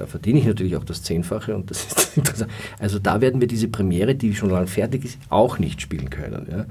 [0.00, 2.50] da verdiene ich natürlich auch das Zehnfache und das ist interessant.
[2.78, 6.46] Also da werden wir diese Premiere, die schon lange fertig ist, auch nicht spielen können.
[6.50, 6.64] Ja.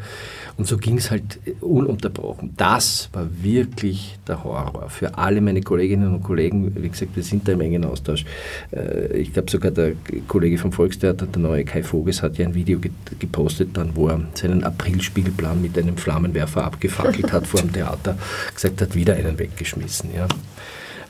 [0.57, 2.55] Und so ging es halt ununterbrochen.
[2.57, 6.73] Das war wirklich der Horror für alle meine Kolleginnen und Kollegen.
[6.75, 8.25] Wie gesagt, wir sind da im engen Austausch.
[8.71, 9.93] Äh, ich glaube sogar der
[10.27, 12.79] Kollege vom Volkstheater, der neue Kai Voges, hat ja ein Video
[13.19, 18.17] gepostet, dann, wo er seinen Aprilspielplan mit einem Flammenwerfer abgefackelt hat vor dem Theater,
[18.55, 20.09] gesagt hat, wieder einen weggeschmissen.
[20.15, 20.27] Ja.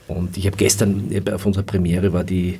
[0.09, 2.59] Und ich habe gestern auf unserer Premiere war die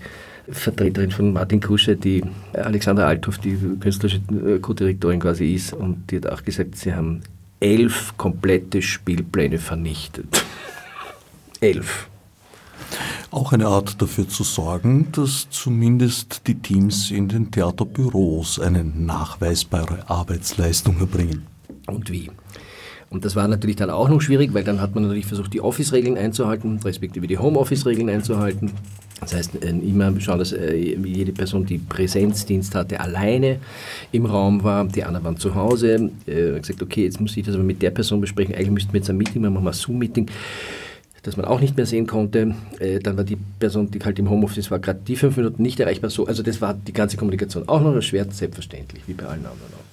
[0.52, 6.18] Vertreterin von Martin Kusche, die Alexandra Althoff, die künstlerische äh, Co-Direktorin quasi ist, und die
[6.18, 7.22] hat auch gesagt, sie haben
[7.60, 10.46] elf komplette Spielpläne vernichtet.
[11.60, 12.08] elf.
[13.32, 20.10] Auch eine Art dafür zu sorgen, dass zumindest die Teams in den Theaterbüros eine nachweisbare
[20.10, 21.46] Arbeitsleistung erbringen.
[21.86, 22.32] Und wie?
[23.10, 25.62] Und das war natürlich dann auch noch schwierig, weil dann hat man natürlich versucht, die
[25.62, 28.72] Office-Regeln einzuhalten, respektive die Homeoffice-Regeln einzuhalten.
[29.22, 33.58] Das heißt, äh, immer schauen, dass äh, jede Person, die Präsenzdienst hatte, alleine
[34.12, 34.86] im Raum war.
[34.86, 36.12] Die anderen waren zu Hause.
[36.26, 38.54] Ich habe gesagt, okay, jetzt muss ich das aber mit der Person besprechen.
[38.54, 40.30] Eigentlich müssten wir jetzt ein Meeting machen, machen wir ein Zoom-Meeting
[41.24, 42.56] das man auch nicht mehr sehen konnte.
[42.80, 45.80] Äh, dann war die Person, die halt im Homeoffice war, gerade die fünf Minuten nicht
[45.80, 46.10] erreichbar.
[46.10, 49.74] So, also das war die ganze Kommunikation auch noch erschwert, selbstverständlich, wie bei allen anderen
[49.74, 49.89] auch.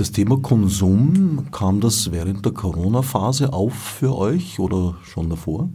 [0.00, 5.68] Das Thema Konsum, kam das während der Corona-Phase auf für euch oder schon davor?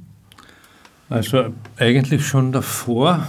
[1.09, 3.27] Also eigentlich schon davor.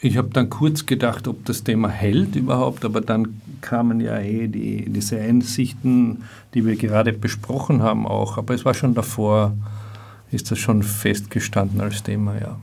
[0.00, 4.46] Ich habe dann kurz gedacht, ob das Thema hält überhaupt, aber dann kamen ja eh
[4.46, 8.36] die, diese Einsichten, die wir gerade besprochen haben auch.
[8.36, 9.56] Aber es war schon davor,
[10.30, 12.58] ist das schon festgestanden als Thema, ja.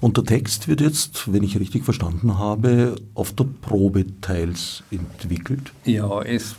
[0.00, 5.72] Und der Text wird jetzt, wenn ich richtig verstanden habe, auf der Probe teils entwickelt?
[5.84, 6.56] Ja, es,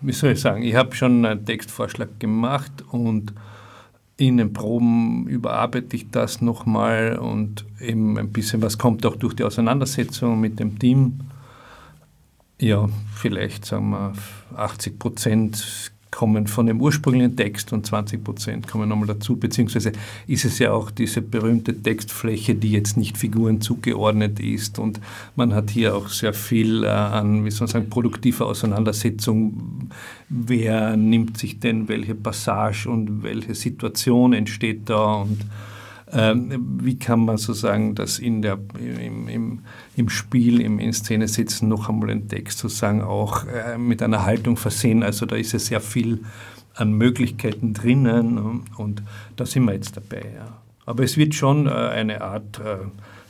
[0.00, 3.32] wie soll ich sagen, ich habe schon einen Textvorschlag gemacht und
[4.16, 9.34] in den Proben überarbeite ich das nochmal und eben ein bisschen was kommt auch durch
[9.34, 11.20] die Auseinandersetzung mit dem Team.
[12.60, 14.12] Ja, vielleicht sagen wir
[14.56, 19.92] 80 Prozent kommen von dem ursprünglichen Text und 20 Prozent kommen nochmal dazu, beziehungsweise
[20.26, 24.78] ist es ja auch diese berühmte Textfläche, die jetzt nicht Figuren zugeordnet ist.
[24.78, 25.00] Und
[25.36, 29.88] man hat hier auch sehr viel äh, an, wie soll man sagen, produktiver Auseinandersetzung,
[30.28, 35.14] wer nimmt sich denn welche Passage und welche Situation entsteht da?
[35.14, 35.38] Und
[36.12, 39.58] wie kann man sozusagen das in der, im, im,
[39.96, 44.24] im Spiel, im in Szene sitzen, noch einmal den Text sozusagen auch äh, mit einer
[44.24, 45.02] Haltung versehen.
[45.04, 46.24] Also da ist ja sehr viel
[46.74, 49.02] an Möglichkeiten drinnen und
[49.36, 50.24] da sind wir jetzt dabei.
[50.34, 50.58] Ja.
[50.84, 52.78] Aber es wird schon äh, eine Art, äh,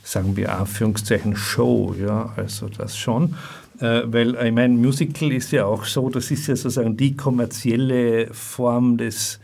[0.01, 3.35] sagen wir Anführungszeichen, Show, ja, also das schon.
[3.79, 8.97] Weil ich meine, Musical ist ja auch so, das ist ja sozusagen die kommerzielle Form
[8.97, 9.39] des,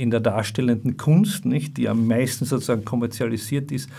[0.00, 3.90] in der darstellenden Kunst, nicht, die am meisten sozusagen kommerzialisiert ist.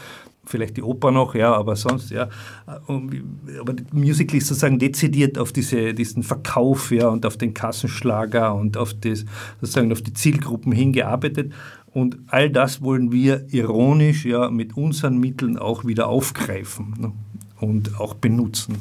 [0.44, 2.28] Vielleicht die Oper noch, ja, aber sonst, ja.
[2.66, 8.76] Aber Musical ist sozusagen dezidiert auf diese, diesen Verkauf, ja, und auf den Kassenschlager und
[8.76, 9.26] auf, das,
[9.62, 11.54] sozusagen auf die Zielgruppen hingearbeitet.
[11.94, 17.12] Und all das wollen wir ironisch, ja, mit unseren Mitteln auch wieder aufgreifen ne,
[17.60, 18.78] und auch benutzen.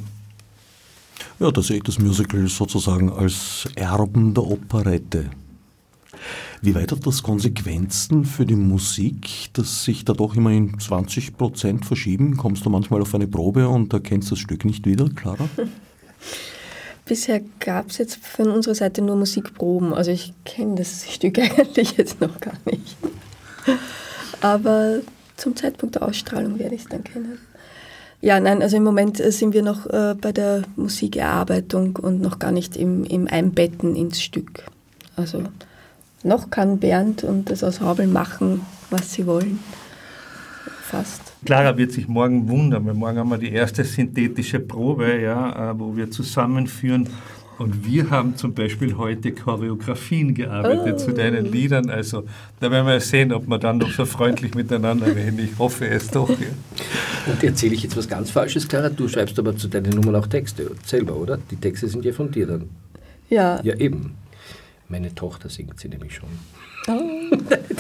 [1.38, 5.30] Ja, da sehe ich das Musical sozusagen als Erben der Operette.
[6.62, 11.38] Wie weit hat das Konsequenzen für die Musik, dass sich da doch immer in 20
[11.38, 12.36] Prozent verschieben?
[12.36, 15.48] Kommst du manchmal auf eine Probe und erkennst das Stück nicht wieder, Clara?
[17.06, 19.94] Bisher gab es jetzt von unserer Seite nur Musikproben.
[19.94, 22.96] Also ich kenne das Stück eigentlich jetzt noch gar nicht.
[24.42, 25.00] Aber
[25.38, 27.38] zum Zeitpunkt der Ausstrahlung werde ich es dann kennen.
[28.20, 32.38] Ja, nein, also im Moment äh, sind wir noch äh, bei der Musikerarbeitung und noch
[32.38, 34.66] gar nicht im, im Einbetten ins Stück.
[35.16, 35.44] Also
[36.22, 39.60] noch kann Bernd und das aus Habeln machen, was sie wollen.
[40.82, 41.32] Fast.
[41.44, 45.78] Clara wird sich morgen wundern, weil morgen haben wir die erste synthetische Probe, ja, äh,
[45.78, 47.08] wo wir zusammenführen.
[47.58, 50.96] Und wir haben zum Beispiel heute Choreografien gearbeitet oh.
[50.96, 51.90] zu deinen Liedern.
[51.90, 52.24] Also
[52.58, 55.38] da werden wir sehen, ob wir dann noch so freundlich miteinander reden.
[55.38, 56.30] Ich hoffe es doch.
[56.30, 56.36] Ja.
[57.26, 58.88] Und erzähle ich jetzt was ganz Falsches, Clara?
[58.88, 61.38] Du schreibst aber zu deinen Nummern auch Texte selber, oder?
[61.50, 62.70] Die Texte sind ja von dir dann.
[63.28, 63.60] Ja.
[63.62, 64.14] Ja, eben.
[64.90, 66.28] Meine Tochter singt sie nämlich schon.
[66.88, 67.36] Oh.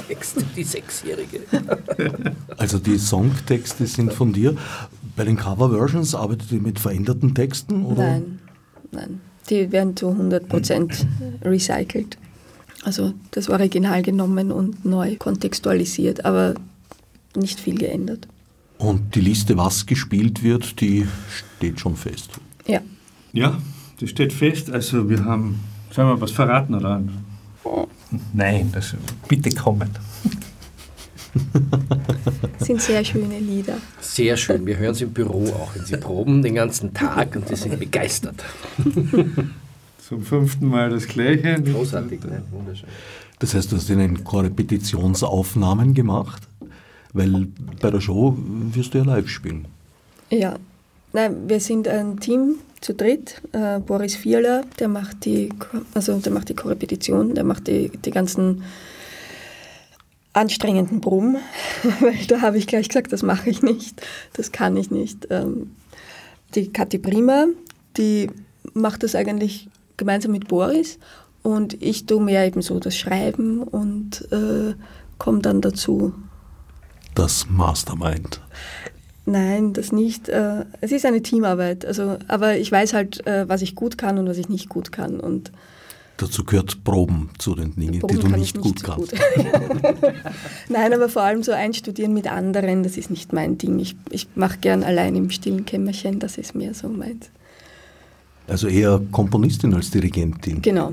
[0.08, 1.40] Texte, die Sechsjährige.
[2.58, 4.54] Also die Songtexte sind von dir.
[5.16, 7.86] Bei den Cover-Versions arbeitet ihr mit veränderten Texten?
[7.86, 8.02] Oder?
[8.02, 8.38] Nein,
[8.92, 9.20] nein.
[9.48, 11.06] Die werden zu 100%
[11.42, 12.18] recycelt.
[12.84, 16.54] Also das Original genommen und neu kontextualisiert, aber
[17.34, 18.28] nicht viel geändert.
[18.76, 21.06] Und die Liste, was gespielt wird, die
[21.56, 22.32] steht schon fest.
[22.66, 22.82] Ja.
[23.32, 23.58] Ja,
[24.00, 24.70] die steht fest.
[24.70, 25.60] Also wir haben
[25.90, 27.02] Sollen wir was verraten oder?
[28.32, 28.94] Nein, das,
[29.28, 29.90] bitte kommen.
[32.58, 33.76] Das sind sehr schöne Lieder.
[34.00, 34.66] Sehr schön.
[34.66, 37.78] Wir hören sie im Büro auch, wenn sie proben den ganzen Tag und sie sind
[37.78, 38.42] begeistert.
[39.98, 41.62] Zum fünften Mal das Gleiche.
[41.62, 42.42] Großartig, ne?
[42.50, 42.88] wunderschön.
[43.38, 46.42] Das heißt, du hast ihnen Korrepetitionsaufnahmen gemacht,
[47.12, 47.46] weil
[47.80, 49.66] bei der Show wirst du ja live spielen.
[50.30, 50.56] Ja,
[51.12, 53.40] Nein, wir sind ein Team zu dritt.
[53.52, 55.50] Äh, Boris Vierler, der macht die,
[55.94, 58.62] also der macht die Korrepetition, der macht die, die ganzen
[60.32, 61.36] anstrengenden Proben,
[62.00, 64.00] weil da habe ich gleich gesagt, das mache ich nicht,
[64.34, 65.26] das kann ich nicht.
[65.30, 65.74] Ähm,
[66.54, 67.46] die Kathi Prima,
[67.96, 68.30] die
[68.72, 70.98] macht das eigentlich gemeinsam mit Boris
[71.42, 74.74] und ich tue mehr eben so das Schreiben und äh,
[75.18, 76.14] komme dann dazu.
[77.14, 78.40] Das Mastermind.
[79.26, 80.28] Nein, das nicht.
[80.28, 81.84] Äh, es ist eine Teamarbeit.
[81.84, 84.92] Also, aber ich weiß halt, äh, was ich gut kann und was ich nicht gut
[84.92, 85.20] kann.
[85.20, 85.52] Und
[86.16, 89.12] Dazu gehört Proben zu den Dingen, Proben die du nicht, nicht, gut kannst.
[89.12, 89.20] Gut.
[90.68, 93.78] Nein, aber vor allem so einstudieren mit anderen, das ist nicht mein Ding.
[93.78, 97.30] Ich, ich mache gern allein im stillen Kämmerchen, das ist mehr so meins.
[98.46, 100.60] Also eher Komponistin als Dirigentin.
[100.60, 100.92] Genau.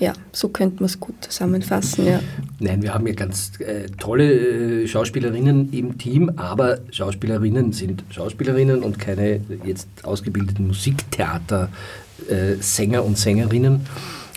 [0.00, 2.20] Ja, so könnte man es gut zusammenfassen, ja.
[2.58, 8.82] Nein, wir haben ja ganz äh, tolle äh, Schauspielerinnen im Team, aber Schauspielerinnen sind Schauspielerinnen
[8.82, 13.86] und keine jetzt ausgebildeten Musiktheater-Sänger äh, und Sängerinnen.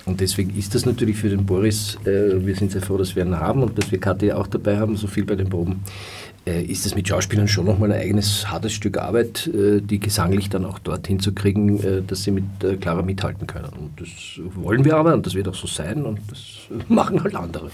[0.05, 3.25] Und deswegen ist das natürlich für den Boris, äh, wir sind sehr froh, dass wir
[3.25, 5.83] ihn haben und dass wir Kathi auch dabei haben, so viel bei den Proben,
[6.47, 10.65] ist es mit Schauspielern schon nochmal ein eigenes hartes Stück Arbeit, äh, die gesanglich dann
[10.65, 12.45] auch dorthin zu kriegen, äh, dass sie mit
[12.81, 13.69] Clara mithalten können.
[13.79, 14.09] Und das
[14.55, 16.39] wollen wir aber und das wird auch so sein und das
[16.87, 17.69] machen halt andere.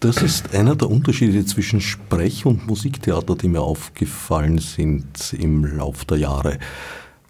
[0.00, 6.04] Das ist einer der Unterschiede zwischen Sprech- und Musiktheater, die mir aufgefallen sind im Lauf
[6.04, 6.58] der Jahre.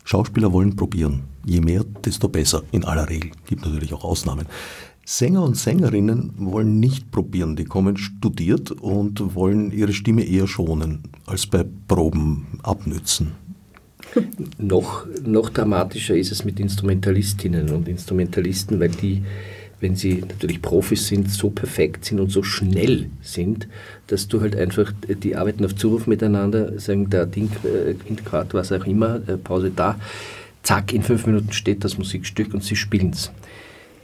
[0.05, 1.25] Schauspieler wollen probieren.
[1.45, 2.63] Je mehr, desto besser.
[2.73, 3.31] In aller Regel.
[3.47, 4.47] Gibt natürlich auch Ausnahmen.
[5.09, 11.05] Sänger und Sängerinnen wollen nicht probieren, die kommen studiert und wollen ihre Stimme eher schonen,
[11.27, 13.31] als bei Proben abnützen.
[14.59, 19.23] noch, noch dramatischer ist es mit Instrumentalistinnen und Instrumentalisten, weil die,
[19.79, 23.69] wenn sie natürlich Profis sind, so perfekt sind und so schnell sind,
[24.09, 28.73] dass du halt einfach, die arbeiten auf Zuruf miteinander, sagen, der Ding, äh, Quintquart, was
[28.73, 30.01] auch immer, äh, Pause da,
[30.65, 33.31] zack, in fünf Minuten steht das Musikstück und sie spielen es.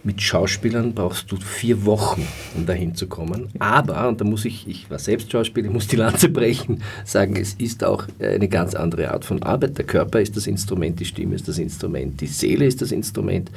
[0.05, 2.27] Mit Schauspielern brauchst du vier Wochen,
[2.57, 3.49] um dahin zu kommen.
[3.61, 7.37] Aber, und da muss ich, ich war selbst Schauspieler, ich muss die Lanze brechen, sagen,
[7.37, 9.79] es ist auch eine ganz andere Art von Arbeit.
[9.79, 13.51] Der Körper ist das Instrument, die Stimme ist das Instrument, die Seele ist das Instrument.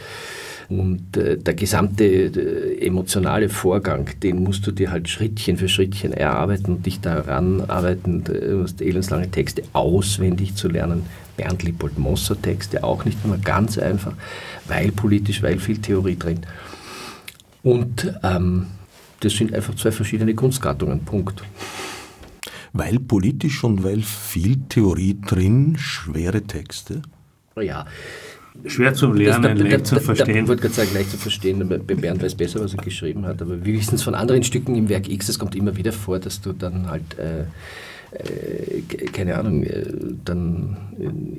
[0.69, 6.11] Und äh, der gesamte äh, emotionale Vorgang, den musst du dir halt Schrittchen für Schrittchen
[6.11, 11.03] erarbeiten und dich daran arbeiten, äh, elendslange Texte auswendig zu lernen.
[11.37, 14.13] Bernd Lippold Mosser Texte auch nicht immer ganz einfach,
[14.67, 16.41] weil politisch, weil viel Theorie drin.
[17.63, 18.67] Und ähm,
[19.19, 21.43] das sind einfach zwei verschiedene Kunstgattungen, Punkt.
[22.73, 27.01] Weil politisch und weil viel Theorie drin, schwere Texte?
[27.55, 27.85] Ja,
[28.65, 30.43] Schwer zu lernen, das, leicht zu verstehen.
[30.43, 31.67] Ich wollte gerade sagen, leicht zu verstehen.
[31.67, 33.41] Bernd weiß besser, was er geschrieben hat.
[33.41, 36.19] Aber wir wissen es von anderen Stücken im Werk X, es kommt immer wieder vor,
[36.19, 37.43] dass du dann halt, äh,
[39.11, 39.85] keine Ahnung, äh,
[40.23, 40.77] dann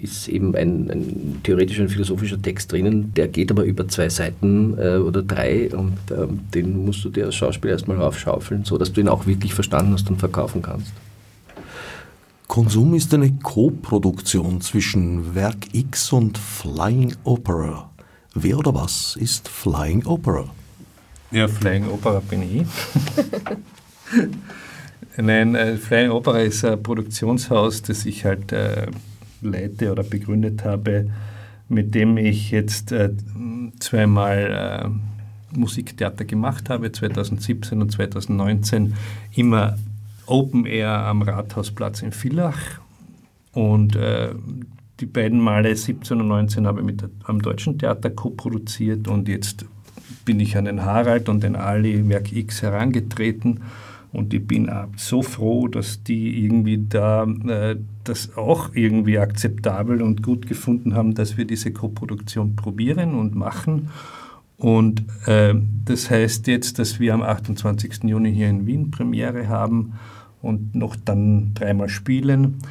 [0.01, 4.77] ist eben ein, ein, theoretischer und philosophischer Text drinnen, der geht aber über zwei Seiten
[4.79, 9.01] äh, oder drei und ähm, den musst du dir als Schauspieler erstmal raufschaufeln, sodass du
[9.01, 10.93] ihn auch wirklich verstanden hast und verkaufen kannst.
[12.47, 17.91] Konsum ist eine Co-Produktion zwischen Werk X und Flying Opera.
[18.35, 20.45] Wer oder was ist Flying Opera?
[21.31, 22.67] Ja, Flying Opera bin ich.
[25.19, 28.87] Nein, äh, Flying Opera ist ein Produktionshaus, das ich halt äh,
[29.41, 31.11] leite oder begründet habe,
[31.69, 33.11] mit dem ich jetzt äh,
[33.81, 34.91] zweimal
[35.55, 38.95] äh, Musiktheater gemacht habe, 2017 und 2019,
[39.35, 39.79] immer
[40.27, 42.81] Open Air am Rathausplatz in Villach.
[43.53, 44.31] Und äh,
[45.01, 49.65] die beiden Male 17 und 19 habe ich mit am Deutschen Theater co-produziert und jetzt
[50.27, 53.63] bin ich an den Harald und den Ali Werk X herangetreten
[54.17, 60.23] und ich bin so froh, dass die irgendwie da äh, das auch irgendwie akzeptabel und
[60.23, 63.91] gut gefunden haben, dass wir diese Co-Produktion probieren und machen.
[64.57, 65.55] Und äh,
[65.85, 68.05] das heißt jetzt, dass wir am 28.
[68.05, 69.93] Juni hier in Wien Premiere haben
[70.41, 72.63] und noch dann dreimal spielen.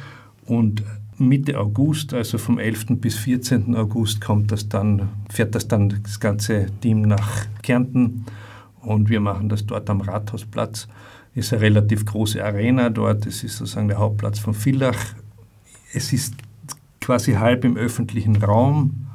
[0.46, 0.82] Und
[1.16, 2.86] Mitte August, also vom 11.
[3.00, 3.76] bis 14.
[3.76, 8.24] August, kommt das dann, fährt das dann das ganze Team nach Kärnten
[8.82, 10.88] und wir machen das dort am Rathausplatz.
[11.36, 15.14] Ist eine relativ große Arena dort, es ist sozusagen der Hauptplatz von Villach.
[15.92, 16.34] Es ist
[17.00, 19.06] quasi halb im öffentlichen Raum.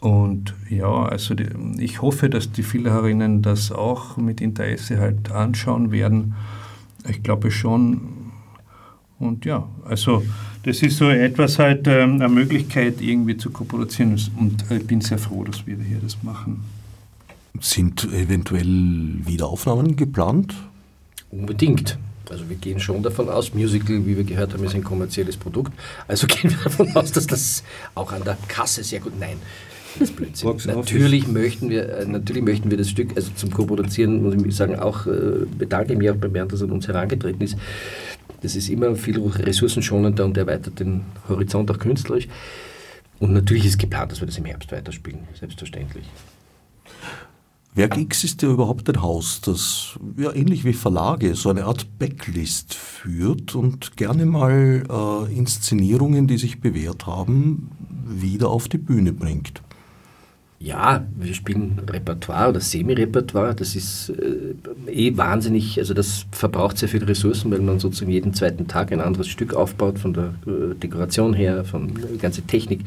[0.00, 1.46] Und ja, also die,
[1.78, 6.34] ich hoffe, dass die Villacherinnen das auch mit Interesse halt anschauen werden.
[7.06, 8.00] Ich glaube schon.
[9.18, 10.24] Und ja, also
[10.62, 15.18] das ist so etwas halt ähm, eine Möglichkeit irgendwie zu kooperieren und ich bin sehr
[15.18, 16.64] froh, dass wir hier das machen.
[17.60, 20.54] Sind eventuell Wiederaufnahmen geplant?
[21.30, 21.98] Unbedingt.
[22.30, 25.72] Also wir gehen schon davon aus, Musical, wie wir gehört haben, ist ein kommerzielles Produkt.
[26.06, 27.64] Also gehen wir davon aus, dass das
[27.94, 29.18] auch an der Kasse sehr gut.
[29.18, 29.36] Nein,
[29.98, 30.56] das ist Blödsinn.
[30.66, 34.78] natürlich möchten wir, äh, natürlich möchten wir das Stück, also zum Co-Produzieren, muss ich sagen,
[34.78, 37.56] auch äh, bedanke ich mich auch bei Bernd, dass er an uns herangetreten ist.
[38.42, 42.28] Das ist immer viel ressourcenschonender und erweitert den Horizont auch künstlerisch.
[43.18, 46.04] Und natürlich ist geplant, dass wir das im Herbst weiterspielen, selbstverständlich.
[47.78, 51.86] Werk X ist ja überhaupt ein Haus, das ja ähnlich wie Verlage so eine Art
[52.00, 57.70] Backlist führt und gerne mal äh, Inszenierungen, die sich bewährt haben,
[58.04, 59.62] wieder auf die Bühne bringt.
[60.58, 63.54] Ja, wir spielen Repertoire oder Semi-Repertoire.
[63.54, 68.34] Das ist äh, eh wahnsinnig, also das verbraucht sehr viele Ressourcen, weil man sozusagen jeden
[68.34, 72.80] zweiten Tag ein anderes Stück aufbaut, von der äh, Dekoration her, von der ganzen Technik.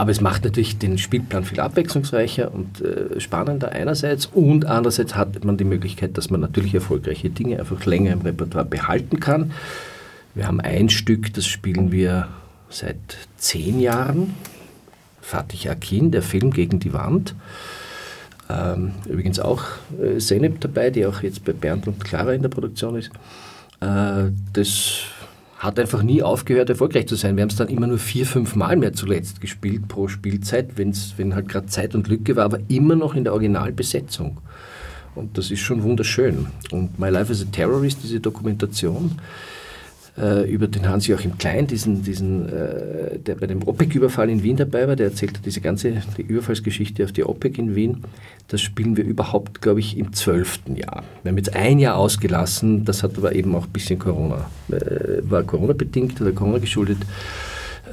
[0.00, 5.44] Aber es macht natürlich den Spielplan viel abwechslungsreicher und äh, spannender einerseits und andererseits hat
[5.44, 9.52] man die Möglichkeit, dass man natürlich erfolgreiche Dinge einfach länger im Repertoire behalten kann.
[10.34, 12.28] Wir haben ein Stück, das spielen wir
[12.70, 12.96] seit
[13.36, 14.32] zehn Jahren
[15.20, 17.34] Fatih Akin, der Film Gegen die Wand.
[18.48, 19.64] Ähm, übrigens auch
[20.02, 23.10] äh, Seneb dabei, die auch jetzt bei Bernd und Clara in der Produktion ist.
[23.82, 25.02] Äh, das
[25.60, 27.36] hat einfach nie aufgehört, erfolgreich zu sein.
[27.36, 31.14] Wir haben es dann immer nur vier, fünf Mal mehr zuletzt gespielt pro Spielzeit, wenn's,
[31.18, 34.38] wenn halt gerade Zeit und Lücke war, aber immer noch in der Originalbesetzung.
[35.14, 36.46] Und das ist schon wunderschön.
[36.70, 39.16] Und My Life as a Terrorist, diese Dokumentation,
[40.20, 44.86] äh, über den Hans-Joachim Klein, diesen, diesen, äh, der bei dem OPEC-Überfall in Wien dabei
[44.86, 48.04] war, der erzählte diese ganze die Überfallsgeschichte auf die OPEC in Wien.
[48.48, 51.04] Das spielen wir überhaupt, glaube ich, im zwölften Jahr.
[51.22, 55.22] Wir haben jetzt ein Jahr ausgelassen, das hat aber eben auch ein bisschen Corona, äh,
[55.22, 56.98] war Corona-bedingt oder Corona geschuldet.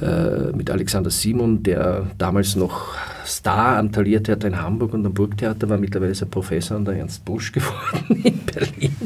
[0.00, 2.94] äh, mit Alexander Simon, der damals noch
[3.26, 5.78] Star am Thalia-Theater in Hamburg und am Burgtheater war.
[5.78, 8.96] Mittlerweile ist er Professor an der Ernst Busch geworden in Berlin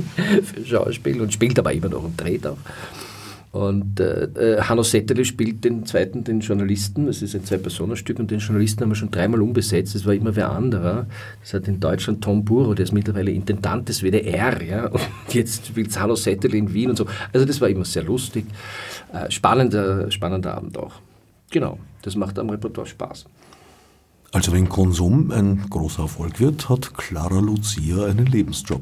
[0.42, 2.58] für Schauspiel und spielt aber immer noch und dreht auch.
[3.52, 7.04] Und äh, äh, Hanno Settele spielt den zweiten, den Journalisten.
[7.04, 9.94] Das ist ein Zwei-Personen-Stück und den Journalisten haben wir schon dreimal umbesetzt.
[9.94, 11.06] Das war immer wer anderer.
[11.42, 14.62] Das hat in Deutschland Tom Buro, der ist mittlerweile Intendant des WDR.
[14.62, 14.86] Ja?
[14.86, 15.02] Und
[15.34, 17.04] jetzt spielt Hanno Settele in Wien und so.
[17.30, 18.46] Also das war immer sehr lustig.
[19.12, 20.94] Äh, spannender, spannender Abend auch.
[21.50, 23.26] Genau, das macht am Repertoire Spaß.
[24.32, 28.80] Also wenn Konsum ein großer Erfolg wird, hat Clara Lucia einen Lebensjob.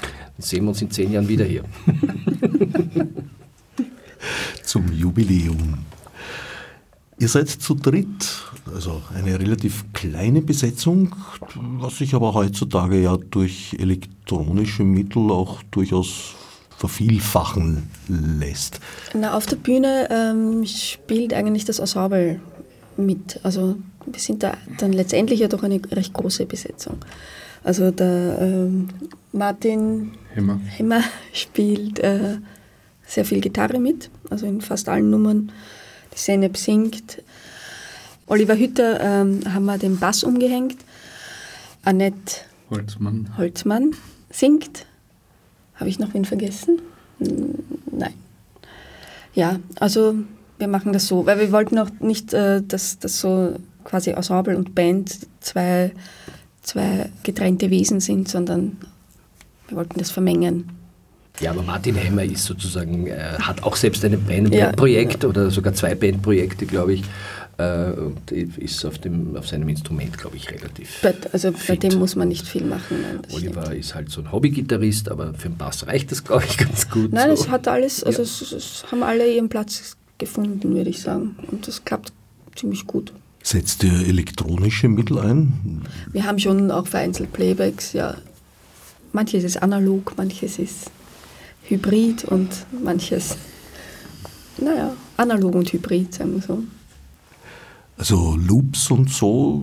[0.00, 1.62] Dann sehen wir uns in zehn Jahren wieder hier.
[4.62, 5.84] Zum Jubiläum.
[7.20, 11.14] Ihr seid zu dritt, also eine relativ kleine Besetzung,
[11.56, 16.36] was sich aber heutzutage ja durch elektronische Mittel auch durchaus
[16.76, 18.78] vervielfachen lässt.
[19.14, 22.40] Na, auf der Bühne ähm, spielt eigentlich das Ensemble
[22.96, 23.40] mit.
[23.42, 26.98] Also wir sind da dann letztendlich ja doch eine recht große Besetzung.
[27.64, 28.90] Also der ähm,
[29.32, 31.02] Martin Hemmer, Hemmer
[31.32, 32.36] spielt äh,
[33.08, 35.50] sehr viel Gitarre mit, also in fast allen Nummern.
[36.14, 37.22] Die Seneb singt.
[38.26, 40.76] Oliver Hütter ähm, haben wir den Bass umgehängt.
[41.82, 43.30] Annette Holzmann.
[43.38, 43.92] Holzmann
[44.30, 44.84] singt.
[45.76, 46.80] Habe ich noch wen vergessen?
[47.18, 48.14] Nein.
[49.34, 50.14] Ja, also
[50.58, 53.54] wir machen das so, weil wir wollten auch nicht, äh, dass das so
[53.84, 55.92] quasi Ensemble und Band zwei,
[56.62, 58.76] zwei getrennte Wesen sind, sondern
[59.68, 60.77] wir wollten das vermengen.
[61.40, 64.66] Ja, aber Martin Hemmer ist sozusagen, äh, hat auch selbst ein Band- Ja.
[64.66, 67.02] Bandprojekt oder sogar zwei Bandprojekte, glaube ich.
[67.58, 71.00] Äh, und ist auf, dem, auf seinem Instrument, glaube ich, relativ.
[71.02, 71.82] Bei, also bei fit.
[71.82, 72.98] dem muss man nicht viel machen.
[73.02, 73.78] Nein, das Oliver stimmt.
[73.80, 77.12] ist halt so ein Hobbygitarrist, aber für den Bass reicht das, glaube ich, ganz gut.
[77.12, 77.42] Nein, so.
[77.42, 78.24] es hat alles, also Ja.
[78.24, 81.36] es, es haben alle ihren Platz gefunden, würde ich sagen.
[81.50, 82.12] Und das klappt
[82.54, 83.12] ziemlich gut.
[83.42, 85.82] Setzt ihr elektronische Mittel ein?
[86.12, 88.16] Wir haben schon auch vereinzelt Playbacks, ja.
[89.12, 90.90] Manches ist analog, manches ist
[91.68, 92.48] hybrid und
[92.82, 93.36] manches,
[94.58, 96.62] naja, analog und hybrid, sagen wir so.
[97.96, 99.60] Also Loops und so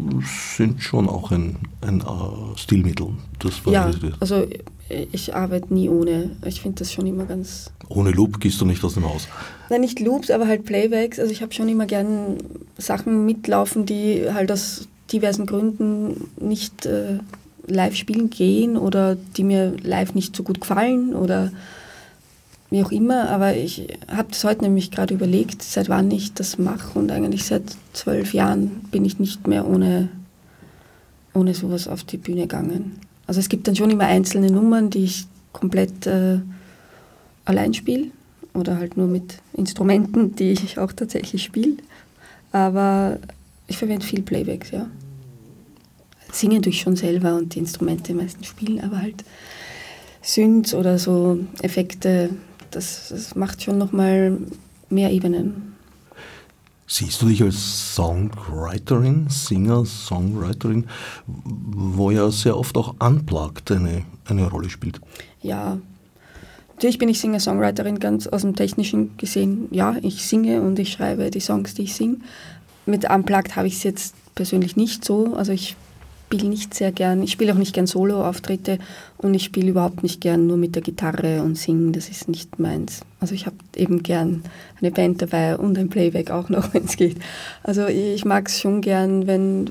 [0.58, 3.08] sind schon auch ein, ein äh, Stilmittel.
[3.40, 4.46] Das war Ja, also
[4.90, 6.32] ich arbeite nie ohne.
[6.46, 7.72] Ich finde das schon immer ganz.
[7.88, 9.28] Ohne Loop gehst du nicht aus dem Haus.
[9.70, 11.18] Nein, nicht Loops, aber halt Playbacks.
[11.18, 12.38] Also ich habe schon immer gern
[12.78, 17.20] Sachen mitlaufen, die halt aus diversen Gründen nicht äh,
[17.68, 21.52] live spielen gehen oder die mir live nicht so gut gefallen oder
[22.70, 23.30] wie auch immer.
[23.30, 27.46] Aber ich habe das heute nämlich gerade überlegt, seit wann ich das mache und eigentlich
[27.46, 27.64] seit
[27.94, 30.10] zwölf Jahren bin ich nicht mehr ohne,
[31.34, 33.00] ohne sowas auf die Bühne gegangen.
[33.28, 36.40] Also es gibt dann schon immer einzelne Nummern, die ich komplett äh,
[37.46, 38.08] allein spiele
[38.54, 41.78] oder halt nur mit Instrumenten, die ich auch tatsächlich spiele.
[42.52, 43.20] Aber
[43.68, 44.88] ich verwende viel Playbacks, ja.
[46.32, 49.24] Singen tue schon selber und die Instrumente meistens spielen, aber halt
[50.22, 52.30] Synths oder so Effekte,
[52.76, 54.38] das, das macht schon nochmal
[54.90, 55.76] mehr Ebenen.
[56.88, 60.86] Siehst du dich als Songwriterin, Singer, Songwriterin,
[61.26, 65.02] wo ja sehr oft auch Unplugged eine, eine Rolle spielt?
[65.42, 65.80] Ja,
[66.74, 69.68] natürlich bin ich Singer-Songwriterin ganz aus dem Technischen gesehen.
[69.72, 72.18] Ja, ich singe und ich schreibe die Songs, die ich singe.
[72.86, 75.34] Mit Unplugged habe ich es jetzt persönlich nicht so.
[75.36, 75.76] Also ich
[76.26, 78.80] spiele nicht sehr gern, ich spiele auch nicht gern Solo-Auftritte
[79.18, 82.58] und ich spiele überhaupt nicht gern nur mit der Gitarre und singen, das ist nicht
[82.60, 83.02] meins.
[83.20, 84.44] Also ich habe eben gern
[84.82, 87.18] eine Band dabei und ein Playback auch noch, wenn es geht.
[87.64, 89.70] Also ich mag es schon gern, wenn,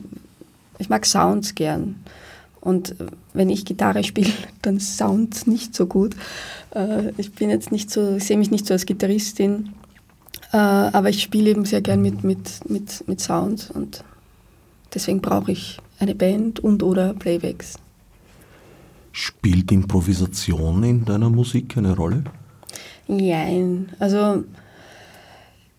[0.78, 1.96] ich mag Sounds gern.
[2.60, 2.94] Und
[3.34, 4.30] wenn ich Gitarre spiele,
[4.62, 6.14] dann sounds nicht so gut.
[6.74, 9.74] Äh, Ich bin jetzt nicht so, sehe mich nicht so als Gitarristin,
[10.52, 14.04] äh, aber ich spiele eben sehr gern mit, mit, mit, mit Sounds und
[14.94, 17.78] deswegen brauche ich eine Band und oder Playbacks.
[19.12, 22.24] Spielt Improvisation in deiner Musik eine Rolle?
[23.08, 24.44] Nein, also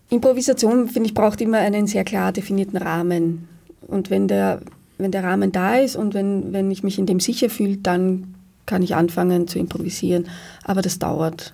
[0.09, 3.47] Improvisation, finde ich, braucht immer einen sehr klar definierten Rahmen.
[3.88, 4.61] Und wenn der,
[4.97, 8.36] wenn der Rahmen da ist und wenn, wenn ich mich in dem sicher fühle, dann
[8.65, 10.28] kann ich anfangen zu improvisieren.
[10.63, 11.53] Aber das dauert.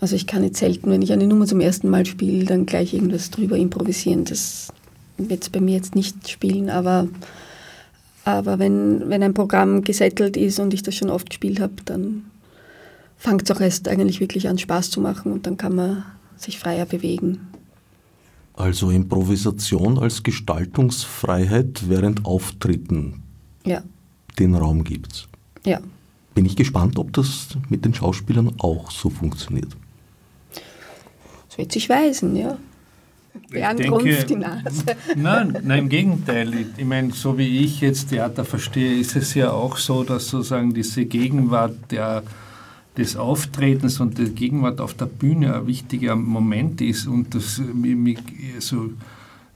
[0.00, 2.94] Also ich kann jetzt selten, wenn ich eine Nummer zum ersten Mal spiele, dann gleich
[2.94, 4.24] irgendwas drüber improvisieren.
[4.24, 4.72] Das
[5.18, 7.08] wird es bei mir jetzt nicht spielen, aber,
[8.34, 12.24] aber wenn, wenn ein Programm gesettelt ist und ich das schon oft gespielt habe, dann
[13.16, 16.04] fängt es auch erst eigentlich wirklich an Spaß zu machen und dann kann man
[16.36, 17.48] sich freier bewegen.
[18.54, 23.22] Also Improvisation als Gestaltungsfreiheit während Auftritten,
[23.64, 23.82] Ja,
[24.38, 25.28] den Raum gibt's.
[25.64, 25.80] ja.
[26.32, 29.76] Bin ich gespannt, ob das mit den Schauspielern auch so funktioniert.
[31.50, 32.56] Es wird sich weisen, ja.
[33.50, 34.84] Bärengrunft die Nase.
[35.16, 36.54] Nein, nein, im Gegenteil.
[36.54, 40.28] Ich, ich meine, so wie ich jetzt Theater verstehe, ist es ja auch so, dass
[40.28, 42.22] sozusagen diese Gegenwart der,
[42.96, 47.06] des Auftretens und der Gegenwart auf der Bühne ein wichtiger Moment ist.
[47.06, 48.16] Und das, mir,
[48.54, 48.90] also,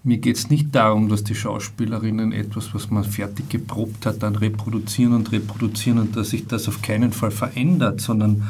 [0.03, 4.37] mir geht es nicht darum, dass die Schauspielerinnen etwas, was man fertig geprobt hat, dann
[4.37, 8.43] reproduzieren und reproduzieren und dass sich das auf keinen Fall verändert, sondern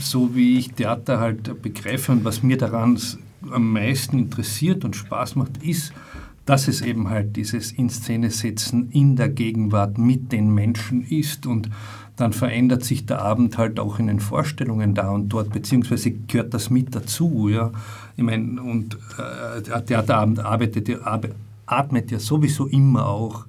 [0.00, 2.98] so wie ich Theater halt begreife und was mir daran
[3.50, 5.92] am meisten interessiert und Spaß macht, ist,
[6.44, 11.46] dass es eben halt dieses In Szene setzen in der Gegenwart mit den Menschen ist
[11.46, 11.70] und
[12.16, 16.52] dann verändert sich der Abend halt auch in den Vorstellungen da und dort, beziehungsweise gehört
[16.52, 17.48] das mit dazu.
[17.48, 17.72] Ja?
[18.16, 20.90] Ich meine, und äh, der Theaterabend arbeitet,
[21.66, 23.46] atmet ja sowieso immer auch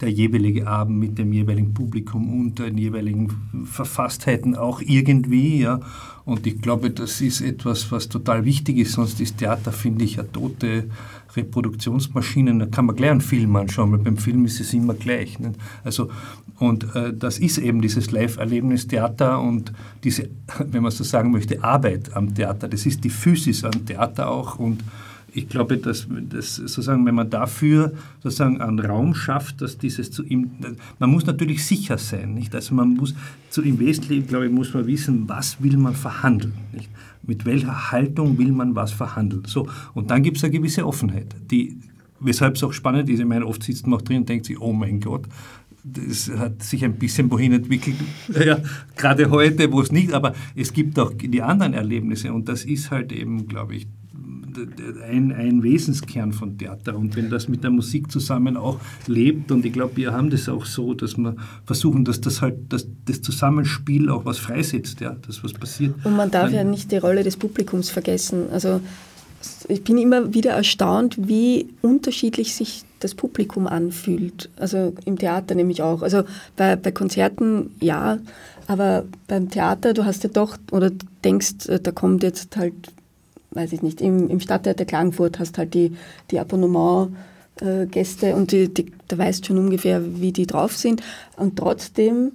[0.00, 5.60] der jeweilige Abend mit dem jeweiligen Publikum und den jeweiligen Verfasstheiten auch irgendwie.
[5.60, 5.80] Ja.
[6.26, 8.94] Und ich glaube, das ist etwas, was total wichtig ist.
[8.94, 10.90] Sonst ist Theater, finde ich, eine tote
[11.36, 12.58] Reproduktionsmaschine.
[12.58, 15.38] Da kann man gleich einen Film anschauen, weil beim Film ist es immer gleich.
[15.38, 15.52] Ne?
[15.84, 16.10] Also,
[16.58, 19.72] und äh, das ist eben dieses Live-Erlebnis Theater und
[20.02, 22.66] diese, wenn man so sagen möchte, Arbeit am Theater.
[22.66, 24.82] Das ist die Physis am Theater auch und
[25.36, 30.24] ich glaube, dass, dass sozusagen, wenn man dafür sozusagen einen Raum schafft, dass dieses zu
[30.24, 30.50] ihm,
[30.98, 32.54] man muss natürlich sicher sein, nicht?
[32.54, 33.14] Also man muss
[33.50, 36.88] zu im Wesentlichen, glaube ich, muss man wissen, was will man verhandeln, nicht?
[37.22, 39.42] Mit welcher Haltung will man was verhandeln?
[39.46, 41.76] So und dann gibt es eine gewisse Offenheit, die
[42.18, 43.20] weshalb es auch spannend ist.
[43.20, 45.26] Ich meine, oft sitzt man auch drin und denkt sich, oh mein Gott,
[45.84, 47.96] das hat sich ein bisschen wohin entwickelt,
[48.44, 48.58] ja,
[48.96, 52.90] gerade heute, wo es nicht, aber es gibt auch die anderen Erlebnisse und das ist
[52.90, 53.86] halt eben, glaube ich,
[55.08, 56.96] ein, ein Wesenskern von Theater.
[56.96, 60.48] Und wenn das mit der Musik zusammen auch lebt, und ich glaube, wir haben das
[60.48, 65.16] auch so, dass wir versuchen, dass das halt, dass das Zusammenspiel auch was freisetzt, ja,
[65.26, 65.94] dass was passiert.
[66.04, 68.46] Und man darf Dann, ja nicht die Rolle des Publikums vergessen.
[68.52, 68.80] Also
[69.68, 74.48] ich bin immer wieder erstaunt, wie unterschiedlich sich das Publikum anfühlt.
[74.56, 76.02] Also im Theater nämlich auch.
[76.02, 76.22] Also
[76.56, 78.18] bei, bei Konzerten ja,
[78.66, 80.90] aber beim Theater, du hast ja doch, oder
[81.24, 82.74] denkst, äh, da kommt jetzt halt
[83.56, 85.96] weiß ich nicht, im, im Stadttheater Klagenfurt hast halt die,
[86.30, 91.02] die Abonnement-Gäste und die, die, da weißt schon ungefähr, wie die drauf sind.
[91.36, 92.32] Und trotzdem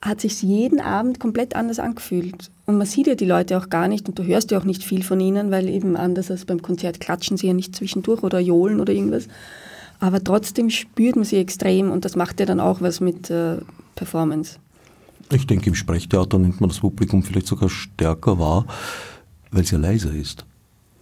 [0.00, 2.50] hat sich jeden Abend komplett anders angefühlt.
[2.66, 4.84] Und man sieht ja die Leute auch gar nicht und du hörst ja auch nicht
[4.84, 8.38] viel von ihnen, weil eben anders als beim Konzert klatschen sie ja nicht zwischendurch oder
[8.38, 9.26] johlen oder irgendwas.
[10.00, 13.56] Aber trotzdem spürt man sie extrem und das macht ja dann auch was mit äh,
[13.96, 14.58] Performance.
[15.32, 18.66] Ich denke, im Sprechtheater nimmt man das Publikum vielleicht sogar stärker wahr,
[19.50, 20.46] weil es ja leiser ist.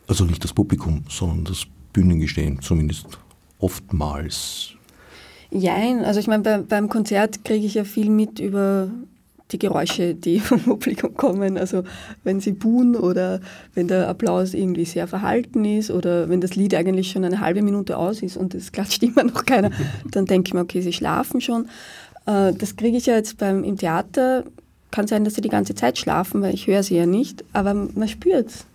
[0.08, 3.18] Also nicht das Publikum, sondern das Bühnengestehen, zumindest
[3.58, 4.72] oftmals.
[5.50, 8.90] Jein, also ich meine, bei, beim Konzert kriege ich ja viel mit über
[9.52, 11.56] die Geräusche, die vom Publikum kommen.
[11.56, 11.84] Also
[12.24, 13.40] wenn sie buhen oder
[13.74, 17.62] wenn der Applaus irgendwie sehr verhalten ist oder wenn das Lied eigentlich schon eine halbe
[17.62, 19.70] Minute aus ist und es klatscht immer noch keiner,
[20.10, 21.68] dann denke ich mir, okay, sie schlafen schon.
[22.26, 24.44] Äh, das kriege ich ja jetzt beim, im Theater.
[24.90, 27.74] Kann sein, dass sie die ganze Zeit schlafen, weil ich höre sie ja nicht, aber
[27.74, 28.66] man spürt es.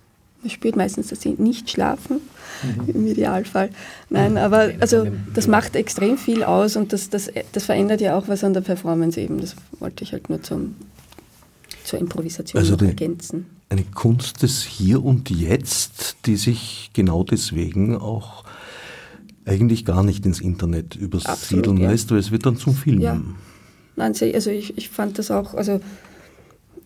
[0.42, 2.20] Man spürt meistens, dass sie nicht schlafen,
[2.64, 2.90] mhm.
[2.96, 3.70] im Idealfall.
[4.10, 8.28] Nein, aber also das macht extrem viel aus und das, das, das verändert ja auch
[8.28, 9.40] was an der Performance eben.
[9.40, 10.76] Das wollte ich halt nur zum,
[11.84, 13.46] zur Improvisation also die, ergänzen.
[13.70, 18.44] Eine Kunst des Hier und Jetzt, die sich genau deswegen auch
[19.46, 21.92] eigentlich gar nicht ins Internet übersiedeln Absolut, ja.
[21.92, 23.02] lässt, weil es wird dann zum Film.
[23.02, 23.22] Ja.
[23.96, 25.82] Nein, also ich, ich fand das auch, also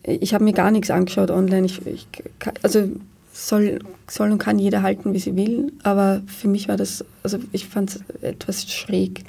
[0.02, 1.66] ich habe mir gar nichts angeschaut online.
[1.66, 2.06] Ich, ich,
[2.62, 2.88] also
[3.36, 7.38] soll, soll und kann jeder halten, wie sie will, aber für mich war das, also
[7.52, 9.24] ich fand es etwas schräg.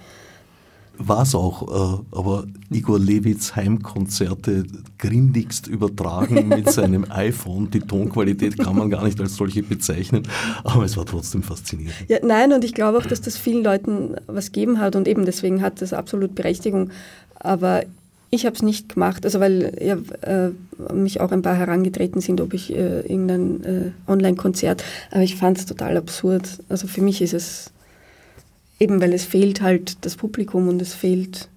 [0.99, 4.66] War es auch, äh, aber Igor Levits Heimkonzerte
[4.97, 7.70] grindigst übertragen mit seinem iPhone.
[7.70, 10.24] Die Tonqualität kann man gar nicht als solche bezeichnen,
[10.64, 11.93] aber es war trotzdem faszinierend.
[12.08, 15.26] Ja, nein, und ich glaube auch, dass das vielen Leuten was gegeben hat und eben
[15.26, 16.89] deswegen hat das absolut Berechtigung.
[17.36, 17.84] Aber
[18.30, 20.51] ich habe es nicht gemacht, also weil ja, äh,
[20.93, 25.57] mich auch ein paar herangetreten sind, ob ich äh, irgendein äh, Online-Konzert, aber ich fand
[25.57, 26.59] es total absurd.
[26.67, 27.71] Also für mich ist es
[28.80, 31.47] eben, weil es fehlt halt das Publikum und es fehlt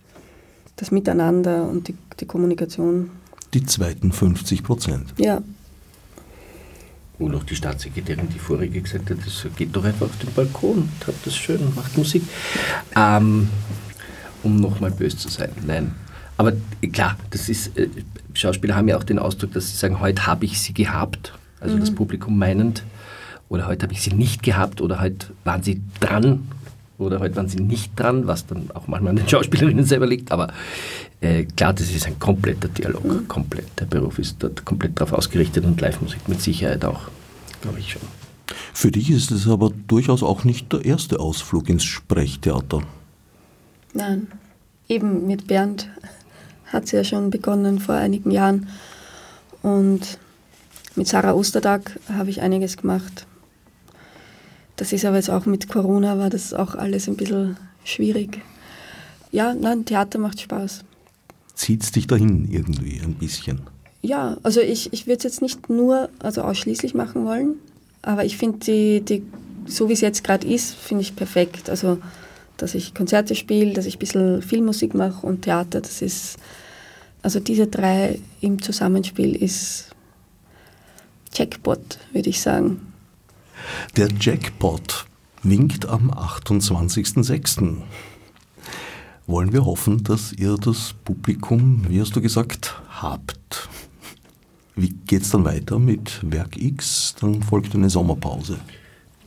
[0.77, 3.11] das Miteinander und die, die Kommunikation.
[3.53, 5.13] Die zweiten 50 Prozent.
[5.19, 5.43] Ja.
[7.19, 10.89] Und auch die Staatssekretärin, die vorige gesagt hat, das geht doch einfach auf den Balkon,
[11.07, 12.23] habt das schön, macht Musik.
[12.97, 13.49] Ähm,
[14.43, 15.51] um nochmal böse zu sein.
[15.67, 15.95] Nein,
[16.41, 16.55] aber
[16.91, 17.91] klar, das ist, äh,
[18.33, 21.77] Schauspieler haben ja auch den Ausdruck, dass sie sagen, heute habe ich sie gehabt, also
[21.77, 21.81] mhm.
[21.81, 22.83] das Publikum meinend,
[23.51, 26.49] oder heute habe ich sie nicht gehabt, oder heute waren sie dran,
[26.97, 30.33] oder heute waren sie nicht dran, was dann auch manchmal an den Schauspielerinnen selber liegt.
[30.33, 30.49] Aber
[31.21, 33.29] äh, klar, das ist ein kompletter Dialog, mhm.
[33.29, 33.79] komplett.
[33.79, 37.03] Der Beruf ist dort komplett darauf ausgerichtet und Live-Musik mit Sicherheit auch,
[37.61, 38.03] glaube ich schon.
[38.73, 42.83] Für dich ist es aber durchaus auch nicht der erste Ausflug ins Sprechtheater.
[43.93, 44.29] Nein,
[44.89, 45.89] eben mit Bernd
[46.73, 48.69] hat es ja schon begonnen vor einigen Jahren.
[49.63, 50.19] Und
[50.97, 53.27] mit Sarah Ostertag habe ich einiges gemacht.
[54.77, 58.41] Das ist aber jetzt auch mit Corona, war das auch alles ein bisschen schwierig.
[59.31, 60.85] Ja, nein, Theater macht Spaß.
[61.55, 63.61] Zieht es dich dahin irgendwie ein bisschen?
[64.03, 67.57] Ja, also ich, ich würde es jetzt nicht nur, also ausschließlich machen wollen,
[68.03, 69.23] aber ich finde die, die,
[69.67, 71.69] so wie es jetzt gerade ist, finde ich perfekt.
[71.69, 71.99] Also,
[72.63, 76.39] dass ich Konzerte spiele, dass ich ein bisschen Filmmusik mache und Theater, das ist,
[77.23, 79.91] also diese drei im Zusammenspiel ist
[81.33, 82.93] Jackpot, würde ich sagen.
[83.97, 85.07] Der Jackpot
[85.43, 87.77] winkt am 28.06.
[89.27, 93.69] Wollen wir hoffen, dass ihr das Publikum, wie hast du gesagt, habt.
[94.75, 97.15] Wie geht es dann weiter mit Werk X?
[97.21, 98.59] Dann folgt eine Sommerpause.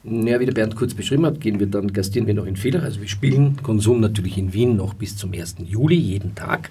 [0.06, 2.84] Ja, wie der Bernd kurz beschrieben hat, gehen wir dann, gastieren wir noch in Villach.
[2.84, 5.56] Also wir spielen Konsum natürlich in Wien noch bis zum 1.
[5.66, 6.70] Juli, jeden Tag.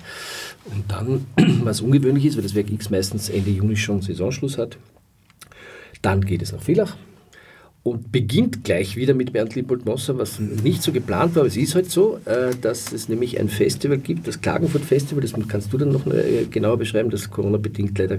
[0.67, 1.27] Und dann,
[1.65, 4.77] was ungewöhnlich ist, weil das Werk X meistens Ende Juni schon Saisonschluss hat,
[6.03, 6.97] dann geht es nach Villach
[7.85, 11.75] und beginnt gleich wieder mit Bernd Liepold-Mosser, was nicht so geplant war, aber es ist
[11.75, 15.79] halt so, äh, dass es nämlich ein Festival gibt, das Klagenfurt Festival, das kannst du
[15.79, 18.19] dann noch äh, genauer beschreiben, das Corona-bedingt leider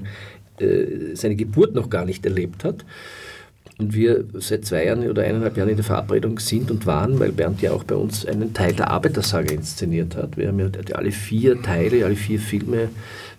[0.57, 2.84] äh, seine Geburt noch gar nicht erlebt hat.
[3.80, 7.32] Und wir seit zwei Jahren oder eineinhalb Jahren in der Verabredung sind und waren, weil
[7.32, 10.38] Bernd ja auch bei uns einen Teil der Arbeitersaga inszeniert hat.
[10.38, 12.89] Wir haben ja alle vier Teile, alle vier Filme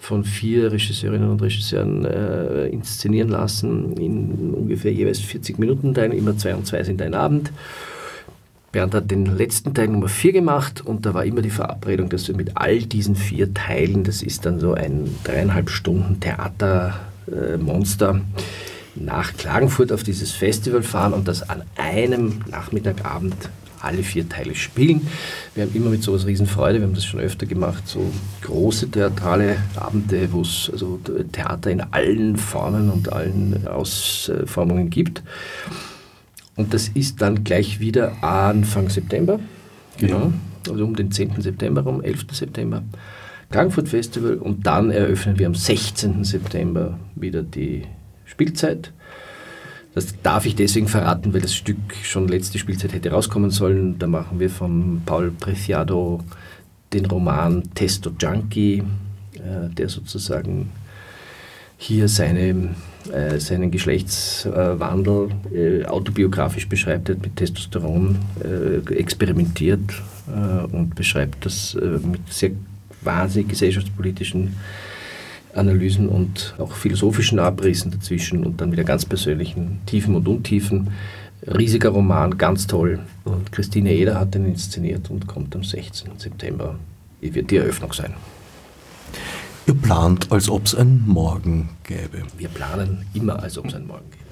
[0.00, 6.36] von vier Regisseurinnen und Regisseuren äh, inszenieren lassen, in ungefähr jeweils 40 Minuten Teilen, immer
[6.36, 7.52] zwei und zwei sind ein Abend.
[8.74, 12.26] Bernd hat den letzten Teil Nummer 4 gemacht und da war immer die Verabredung, dass
[12.26, 18.20] wir mit all diesen vier Teilen, das ist dann so ein dreieinhalb Stunden Theatermonster, äh,
[18.96, 23.34] nach Klagenfurt auf dieses Festival fahren und das an einem Nachmittagabend
[23.84, 25.06] alle vier Teile spielen.
[25.54, 28.10] Wir haben immer mit sowas Riesenfreude, wir haben das schon öfter gemacht, so
[28.42, 30.98] große theatrale Abende, wo es also
[31.32, 35.22] Theater in allen Formen und allen Ausformungen gibt.
[36.56, 39.38] Und das ist dann gleich wieder Anfang September,
[39.98, 40.32] genau,
[40.68, 41.42] also um den 10.
[41.42, 42.26] September, um 11.
[42.32, 42.82] September.
[43.50, 46.24] Klagenfurt Festival und dann eröffnen wir am 16.
[46.24, 47.82] September wieder die
[48.34, 48.92] Spielzeit.
[49.94, 53.96] Das darf ich deswegen verraten, weil das Stück schon letzte Spielzeit hätte rauskommen sollen.
[53.98, 56.20] Da machen wir von Paul Preciado
[56.92, 58.82] den Roman Testo Junkie,
[59.34, 60.70] äh, der sozusagen
[61.76, 62.74] hier seine,
[63.12, 68.18] äh, seinen Geschlechtswandel äh, autobiografisch beschreibt, hat mit Testosteron
[68.90, 70.02] experimentiert
[70.72, 72.52] und beschreibt das mit sehr
[73.02, 74.54] quasi gesellschaftspolitischen
[75.54, 80.90] Analysen und auch philosophischen Abrissen dazwischen und dann wieder ganz persönlichen Tiefen und Untiefen.
[81.46, 83.00] Riesiger Roman, ganz toll.
[83.24, 86.10] Und Christine Eder hat den inszeniert und kommt am 16.
[86.18, 86.76] September.
[87.20, 88.14] Wird die Eröffnung sein.
[89.66, 92.22] Ihr plant, als ob es ein Morgen gäbe.
[92.36, 94.24] Wir planen immer, als ob es ein Morgen gäbe.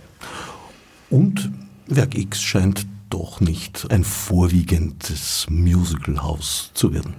[1.09, 1.51] Und
[1.87, 7.15] Werk X scheint doch nicht ein vorwiegendes Musicalhaus zu werden.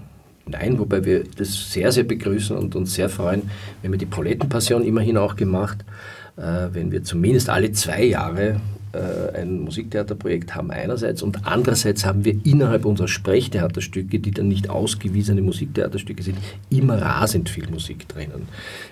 [0.46, 3.50] Nein, wobei wir das sehr, sehr begrüßen und uns sehr freuen.
[3.82, 5.86] Wir haben die Paulettenpassion immerhin auch gemacht,
[6.36, 8.60] äh, wenn wir zumindest alle zwei Jahre
[8.94, 14.70] äh, ein Musiktheaterprojekt haben einerseits und andererseits haben wir innerhalb unserer Sprechtheaterstücke, die dann nicht
[14.70, 16.38] ausgewiesene Musiktheaterstücke sind,
[16.70, 18.48] immer rasend viel Musik drinnen.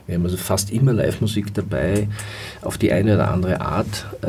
[0.07, 2.07] Wir haben also fast immer Live-Musik dabei,
[2.61, 4.27] auf die eine oder andere Art äh,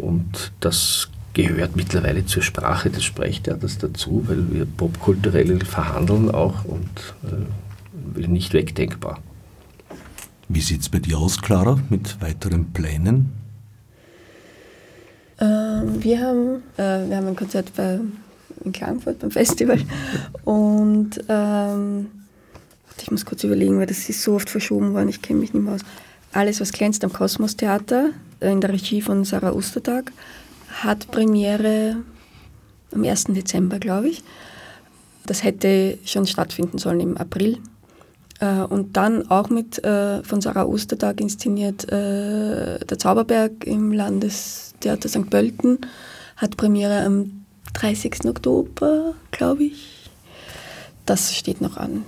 [0.00, 1.08] und das
[1.44, 8.52] gehört mittlerweile zur Sprache des Sprechtheaters dazu, weil wir popkulturell verhandeln auch und äh, nicht
[8.52, 9.20] wegdenkbar.
[10.48, 13.30] Wie sieht es bei dir aus, Clara, mit weiteren Plänen?
[15.40, 18.00] Ähm, wir, haben, äh, wir haben ein Konzert bei,
[18.64, 19.80] in Klagenfurt beim Festival
[20.44, 22.06] und ähm,
[23.00, 25.62] ich muss kurz überlegen, weil das ist so oft verschoben worden, ich kenne mich nicht
[25.62, 25.80] mehr aus.
[26.32, 28.10] Alles, was glänzt am Kosmos Theater
[28.40, 30.12] in der Regie von Sarah Ostertag
[30.70, 31.96] hat Premiere
[32.92, 33.24] am 1.
[33.24, 34.22] Dezember, glaube ich.
[35.26, 37.58] Das hätte schon stattfinden sollen im April.
[38.40, 45.08] Äh, und dann auch mit äh, von Sarah Ostertag inszeniert äh, Der Zauberberg im Landestheater
[45.08, 45.30] St.
[45.30, 45.78] Pölten
[46.36, 47.44] hat Premiere am
[47.74, 48.24] 30.
[48.24, 50.10] Oktober, glaube ich.
[51.06, 52.04] Das steht noch an,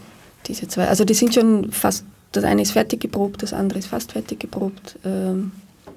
[0.46, 0.88] diese zwei.
[0.88, 4.40] Also die sind schon fast, das eine ist fertig geprobt, das andere ist fast fertig
[4.40, 4.98] geprobt.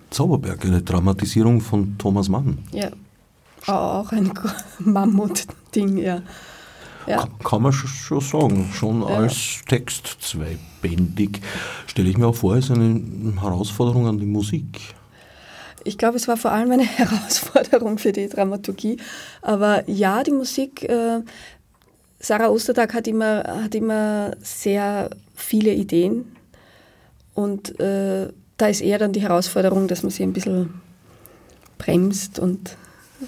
[0.10, 2.60] Zauberberg, eine Dramatisierung von Thomas Mann.
[2.72, 2.92] Ja,
[3.68, 4.32] auch ein
[4.80, 6.22] Mammut-Ding, ja.
[7.08, 7.18] ja.
[7.18, 9.08] Kann, kann, man schon sagen, schon ja.
[9.08, 11.42] als Text zweibändig.
[11.88, 13.02] Stelle ich mir auch vor, ist eine
[13.42, 14.80] Herausforderung an die Musik.
[15.84, 18.98] ich glaube, es war vor allem eine Herausforderung für die Dramaturgie.
[19.42, 21.22] Aber ja, die Musik, äh,
[22.20, 26.36] Sarah Ostertag hat immer, hat immer sehr viele Ideen.
[27.34, 30.82] Und äh, da ist eher dann die Herausforderung, dass man sie ein bisschen
[31.78, 32.76] bremst und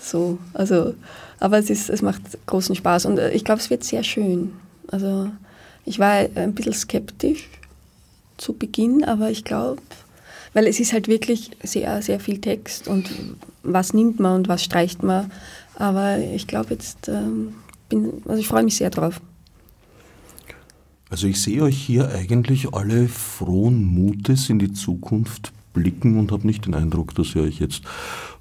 [0.01, 0.37] so.
[0.53, 0.93] Also,
[1.39, 4.53] aber es, ist, es macht großen Spaß und äh, ich glaube, es wird sehr schön.
[4.87, 5.29] Also
[5.85, 7.49] ich war ein bisschen skeptisch
[8.37, 9.81] zu Beginn, aber ich glaube,
[10.53, 13.09] weil es ist halt wirklich sehr, sehr viel Text und
[13.63, 15.31] was nimmt man und was streicht man.
[15.75, 17.55] Aber ich glaube jetzt, ähm,
[17.89, 19.21] bin, also ich freue mich sehr drauf.
[21.09, 26.45] Also ich sehe euch hier eigentlich alle frohen Mutes in die Zukunft blicken und habe
[26.45, 27.83] nicht den Eindruck, dass ihr euch jetzt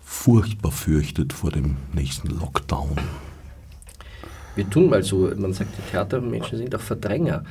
[0.03, 2.97] furchtbar fürchtet vor dem nächsten Lockdown.
[4.57, 7.45] Wir tun mal so, man sagt, die Theatermenschen sind auch Verdränger.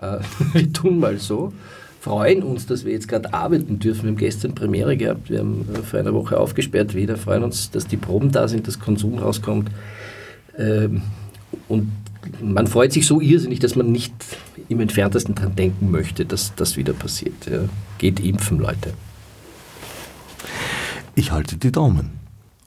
[0.00, 0.18] Äh,
[0.52, 1.52] wir tun mal so,
[2.00, 4.04] freuen uns, dass wir jetzt gerade arbeiten dürfen.
[4.04, 7.70] Wir haben gestern Premiere gehabt, wir haben äh, vor einer Woche aufgesperrt wieder, freuen uns,
[7.70, 9.70] dass die Proben da sind, dass Konsum rauskommt.
[10.56, 11.02] Ähm,
[11.68, 11.90] und
[12.40, 14.12] man freut sich so irrsinnig, dass man nicht
[14.68, 17.46] im entferntesten daran denken möchte, dass das wieder passiert.
[17.50, 17.64] Ja.
[17.98, 18.94] Geht impfen, Leute.
[21.14, 22.10] Ich halte die Daumen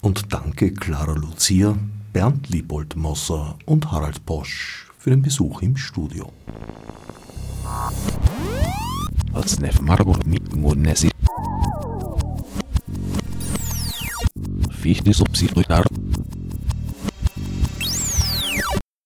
[0.01, 1.76] und danke Clara Lucia,
[2.14, 6.32] Bernd Liebold Mosser und Harald Bosch für den Besuch im Studio.
[14.72, 15.84] Fichte subsidiar